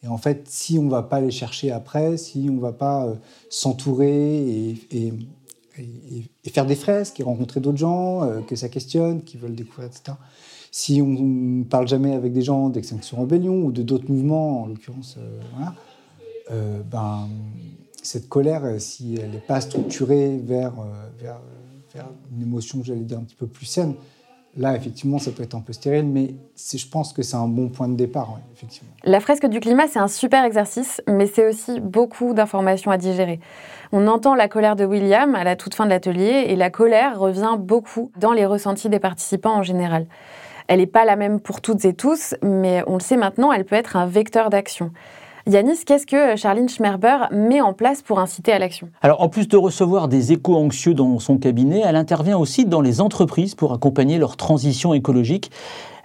Et 0.04 0.08
en 0.08 0.18
fait, 0.18 0.48
si 0.48 0.80
on 0.80 0.84
ne 0.84 0.90
va 0.90 1.04
pas 1.04 1.20
les 1.20 1.32
chercher 1.32 1.72
après, 1.72 2.16
si 2.16 2.48
on 2.50 2.54
ne 2.54 2.62
va 2.62 2.72
pas 2.72 3.08
euh, 3.08 3.16
s'entourer 3.50 4.78
et, 4.92 5.14
faire 6.50 6.66
des 6.66 6.76
fresques 6.76 7.20
et 7.20 7.24
rencontrer 7.24 7.60
d'autres 7.60 7.78
gens 7.78 8.24
euh, 8.24 8.42
que 8.42 8.56
ça 8.56 8.70
questionne, 8.70 9.24
qui 9.24 9.38
veulent 9.38 9.56
découvrir, 9.56 9.90
etc 9.90 10.16
si 10.76 11.04
on 11.04 11.06
ne 11.06 11.64
parle 11.64 11.88
jamais 11.88 12.16
avec 12.16 12.34
des 12.34 12.42
gens 12.42 12.70
d'Extinction 12.70 13.22
Rebellion 13.22 13.58
ou 13.58 13.72
de 13.72 13.84
d'autres 13.84 14.12
mouvements, 14.12 14.64
en 14.64 14.66
l'occurrence, 14.66 15.18
euh, 15.20 15.40
euh, 16.50 16.82
ben, 16.92 17.30
cette 18.02 18.28
colère, 18.28 18.66
euh, 18.66 18.80
si 18.80 19.16
elle 19.22 19.30
n'est 19.30 19.38
pas 19.38 19.62
structurée 19.62 20.40
vers, 20.44 20.74
vers, 21.22 21.40
une 22.36 22.42
émotion, 22.42 22.82
j'allais 22.84 23.02
dire, 23.02 23.20
un 23.20 23.24
petit 23.24 23.36
peu 23.36 23.46
plus 23.46 23.68
saine, 23.68 23.94
Là, 24.56 24.76
effectivement, 24.76 25.18
ça 25.18 25.32
peut 25.32 25.42
être 25.42 25.56
un 25.56 25.62
peu 25.62 25.74
stérile, 25.74 26.06
mais 26.06 26.36
je 26.56 26.88
pense 26.88 27.12
que 27.12 27.24
c'est 27.24 27.36
un 27.36 27.48
bon 27.48 27.70
point 27.70 27.88
de 27.88 27.96
départ, 27.96 28.40
effectivement. 28.54 28.92
La 29.04 29.20
fresque 29.20 29.48
du 29.48 29.60
climat, 29.60 29.88
c'est 29.88 29.98
un 29.98 30.08
super 30.08 30.44
exercice, 30.44 31.02
mais 31.08 31.26
c'est 31.26 31.48
aussi 31.48 31.80
beaucoup 31.80 32.36
d'informations 32.36 32.92
à 32.92 32.98
digérer. 32.98 33.40
On 33.92 34.06
entend 34.06 34.36
la 34.36 34.48
colère 34.48 34.76
de 34.76 34.86
William 34.86 35.34
à 35.34 35.44
la 35.44 35.56
toute 35.56 35.74
fin 35.74 35.86
de 35.86 35.90
l'atelier, 35.90 36.46
et 36.50 36.56
la 36.56 36.70
colère 36.70 37.20
revient 37.20 37.56
beaucoup 37.58 38.12
dans 38.20 38.32
les 38.32 38.46
ressentis 38.46 38.90
des 38.90 39.00
participants 39.00 39.56
en 39.56 39.64
général. 39.64 40.06
Elle 40.68 40.80
n'est 40.80 40.88
pas 40.88 41.06
la 41.06 41.16
même 41.16 41.40
pour 41.40 41.62
toutes 41.62 41.86
et 41.86 41.94
tous, 41.94 42.36
mais 42.42 42.84
on 42.88 42.96
le 42.96 43.00
sait 43.02 43.18
maintenant, 43.18 43.52
elle 43.52 43.66
peut 43.66 43.76
être 43.76 43.96
un 43.96 44.06
vecteur 44.06 44.50
d'action. 44.50 44.92
Yanis, 45.46 45.84
qu'est-ce 45.86 46.06
que 46.06 46.38
Charline 46.38 46.70
Schmerber 46.70 47.18
met 47.32 47.60
en 47.60 47.74
place 47.74 48.02
pour 48.02 48.20
inciter 48.20 48.54
à 48.54 48.60
l'action? 48.60 48.88
Alors, 49.02 49.22
en 49.22 49.28
plus 49.28 49.50
de 49.50 49.58
recevoir 49.58 50.08
des 50.08 50.32
échos 50.32 50.56
anxieux 50.56 50.94
dans 50.94 51.20
son 51.20 51.38
cabinet, 51.38 51.82
elle 51.84 51.98
intervient 51.98 52.38
aussi 52.38 52.64
dans 52.64 52.80
les 52.80 53.02
entreprises 53.02 53.54
pour 53.54 53.74
accompagner 53.74 54.18
leur 54.18 54.38
transition 54.38 54.94
écologique. 54.94 55.52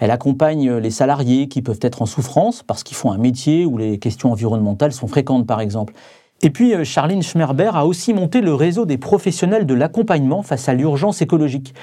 Elle 0.00 0.10
accompagne 0.10 0.72
les 0.78 0.90
salariés 0.90 1.46
qui 1.46 1.62
peuvent 1.62 1.78
être 1.82 2.02
en 2.02 2.06
souffrance 2.06 2.64
parce 2.64 2.82
qu'ils 2.82 2.96
font 2.96 3.12
un 3.12 3.18
métier 3.18 3.64
où 3.64 3.78
les 3.78 4.00
questions 4.00 4.32
environnementales 4.32 4.92
sont 4.92 5.06
fréquentes, 5.06 5.46
par 5.46 5.60
exemple. 5.60 5.94
Et 6.42 6.50
puis, 6.50 6.74
euh, 6.74 6.82
Charline 6.82 7.22
Schmerber 7.22 7.70
a 7.74 7.86
aussi 7.86 8.14
monté 8.14 8.40
le 8.40 8.54
réseau 8.54 8.86
des 8.86 8.98
professionnels 8.98 9.66
de 9.66 9.74
l'accompagnement 9.74 10.42
face 10.42 10.68
à 10.68 10.74
l'urgence 10.74 11.22
écologique. 11.22 11.74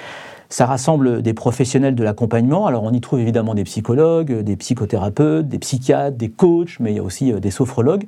Ça 0.48 0.66
rassemble 0.66 1.22
des 1.22 1.34
professionnels 1.34 1.94
de 1.94 2.04
l'accompagnement. 2.04 2.66
Alors 2.66 2.84
on 2.84 2.92
y 2.92 3.00
trouve 3.00 3.20
évidemment 3.20 3.54
des 3.54 3.64
psychologues, 3.64 4.32
des 4.42 4.56
psychothérapeutes, 4.56 5.48
des 5.48 5.58
psychiatres, 5.58 6.16
des 6.16 6.28
coachs, 6.28 6.78
mais 6.80 6.92
il 6.92 6.96
y 6.96 6.98
a 6.98 7.02
aussi 7.02 7.32
euh, 7.32 7.40
des 7.40 7.50
sophrologues, 7.50 8.04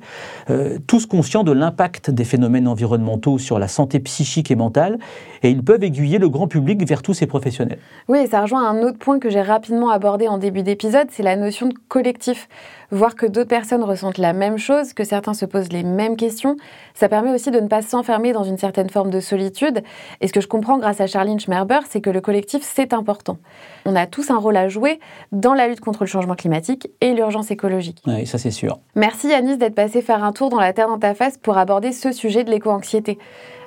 euh, 0.49 0.77
tous 0.87 1.05
conscients 1.05 1.43
de 1.43 1.51
l'impact 1.51 2.11
des 2.11 2.23
phénomènes 2.23 2.67
environnementaux 2.67 3.37
sur 3.37 3.59
la 3.59 3.67
santé 3.67 3.99
psychique 3.99 4.51
et 4.51 4.55
mentale, 4.55 4.99
et 5.43 5.49
ils 5.49 5.63
peuvent 5.63 5.83
aiguiller 5.83 6.17
le 6.17 6.29
grand 6.29 6.47
public 6.47 6.85
vers 6.87 7.01
tous 7.01 7.13
ces 7.13 7.27
professionnels. 7.27 7.79
Oui, 8.07 8.19
et 8.19 8.27
ça 8.27 8.41
rejoint 8.41 8.67
un 8.67 8.83
autre 8.83 8.97
point 8.97 9.19
que 9.19 9.29
j'ai 9.29 9.41
rapidement 9.41 9.89
abordé 9.89 10.27
en 10.27 10.37
début 10.37 10.63
d'épisode, 10.63 11.07
c'est 11.11 11.23
la 11.23 11.35
notion 11.35 11.67
de 11.67 11.73
collectif 11.87 12.47
voir 12.91 13.15
que 13.15 13.25
d'autres 13.25 13.49
personnes 13.49 13.83
ressentent 13.83 14.17
la 14.17 14.33
même 14.33 14.57
chose, 14.57 14.93
que 14.93 15.03
certains 15.03 15.33
se 15.33 15.45
posent 15.45 15.71
les 15.71 15.83
mêmes 15.83 16.15
questions, 16.15 16.55
ça 16.93 17.07
permet 17.07 17.31
aussi 17.31 17.51
de 17.51 17.59
ne 17.59 17.67
pas 17.67 17.81
s'enfermer 17.81 18.33
dans 18.33 18.43
une 18.43 18.57
certaine 18.57 18.89
forme 18.89 19.09
de 19.09 19.19
solitude. 19.19 19.83
Et 20.21 20.27
ce 20.27 20.33
que 20.33 20.41
je 20.41 20.47
comprends 20.47 20.77
grâce 20.77 21.01
à 21.01 21.07
Charlene 21.07 21.39
Schmerber, 21.39 21.79
c'est 21.87 22.01
que 22.01 22.09
le 22.09 22.21
collectif, 22.29 22.61
c'est 22.63 22.93
important. 22.93 23.39
On 23.87 23.95
a 23.95 24.05
tous 24.05 24.29
un 24.29 24.37
rôle 24.37 24.55
à 24.55 24.69
jouer 24.69 24.99
dans 25.31 25.55
la 25.55 25.67
lutte 25.67 25.79
contre 25.79 26.03
le 26.03 26.07
changement 26.07 26.35
climatique 26.35 26.87
et 27.01 27.15
l'urgence 27.15 27.49
écologique. 27.49 28.03
Oui, 28.05 28.27
ça 28.27 28.37
c'est 28.37 28.51
sûr. 28.51 28.77
Merci 28.93 29.29
Yanis 29.29 29.57
d'être 29.57 29.73
passé 29.73 30.03
faire 30.03 30.23
un 30.23 30.31
tour 30.31 30.51
dans 30.51 30.59
la 30.59 30.71
Terre 30.71 30.89
dans 30.89 30.99
ta 30.99 31.15
face 31.15 31.39
pour 31.39 31.57
aborder 31.57 31.91
ce 31.91 32.11
sujet 32.11 32.43
de 32.43 32.51
l'éco-anxiété. 32.51 33.17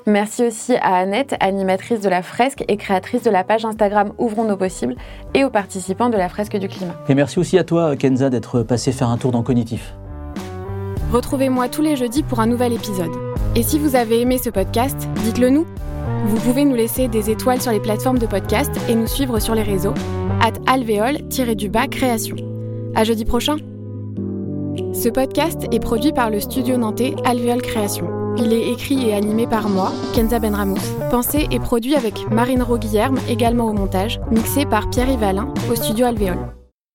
Merci 0.07 0.47
aussi 0.47 0.77
à 0.77 0.95
Annette, 0.95 1.35
animatrice 1.41 2.01
de 2.03 2.09
la 2.09 2.23
fresque 2.23 2.63
et 2.69 2.77
créatrice 2.77 3.25
de 3.25 3.31
la 3.31 3.43
page 3.43 3.65
Instagram 3.65 4.13
Ouvrons 4.19 4.45
nos 4.45 4.57
possibles, 4.57 4.95
et 5.35 5.43
aux 5.43 5.51
participants 5.51 6.09
de 6.09 6.17
la 6.17 6.29
fresque 6.29 6.57
du 6.57 6.69
climat. 6.69 6.95
Et 7.09 7.17
merci 7.17 7.41
aussi 7.41 7.59
à 7.59 7.65
toi, 7.65 7.97
Kenza, 7.97 8.31
d'être 8.31 8.63
passé 8.63 8.93
faire 8.93 9.09
un 9.09 9.19
tour 9.19 9.33
dans 9.33 9.43
Cognitif. 9.43 9.95
Retrouvez-moi 11.11 11.69
tous 11.69 11.83
les 11.83 11.97
jeudis 11.97 12.23
pour 12.23 12.39
un 12.39 12.47
nouvel 12.47 12.73
épisode. 12.73 13.11
Et 13.57 13.65
si 13.65 13.81
vous 13.81 13.97
avez 13.97 14.21
aimé 14.21 14.39
ce 14.39 14.51
podcast, 14.51 15.09
dites-le 15.25 15.51
nous. 15.51 15.67
Vous 16.27 16.37
pouvez 16.37 16.65
nous 16.65 16.75
laisser 16.75 17.09
des 17.09 17.31
étoiles 17.31 17.61
sur 17.61 17.73
les 17.73 17.81
plateformes 17.81 18.19
de 18.19 18.27
podcast 18.27 18.71
et 18.89 18.95
nous 18.95 19.07
suivre 19.07 19.39
sur 19.39 19.55
les 19.55 19.63
réseaux, 19.63 19.95
at 20.41 20.53
alvéole-du-bas 20.67 21.89
création. 21.89 22.37
À 22.95 23.05
jeudi 23.05 23.25
prochain! 23.25 23.57
Ce 24.95 25.09
podcast 25.09 25.67
est 25.71 25.81
produit 25.81 26.13
par 26.13 26.31
le 26.31 26.41
studio 26.41 26.77
nantais 26.77 27.15
Alvéole 27.25 27.63
Création. 27.63 28.09
Il 28.39 28.53
est 28.53 28.71
écrit 28.71 29.09
et 29.09 29.15
animé 29.15 29.47
par 29.47 29.69
moi, 29.69 29.93
Kenza 30.15 30.39
Benramous. 30.39 30.81
Pensé 31.11 31.47
et 31.51 31.59
produit 31.59 31.95
avec 31.95 32.31
Marine 32.31 32.63
Roguillerme, 32.63 33.19
également 33.29 33.69
au 33.69 33.73
montage, 33.73 34.21
mixé 34.31 34.65
par 34.65 34.89
Pierre 34.89 35.11
Yvalin 35.11 35.53
au 35.71 35.75
studio 35.75 36.07
Alvéole. 36.07 36.62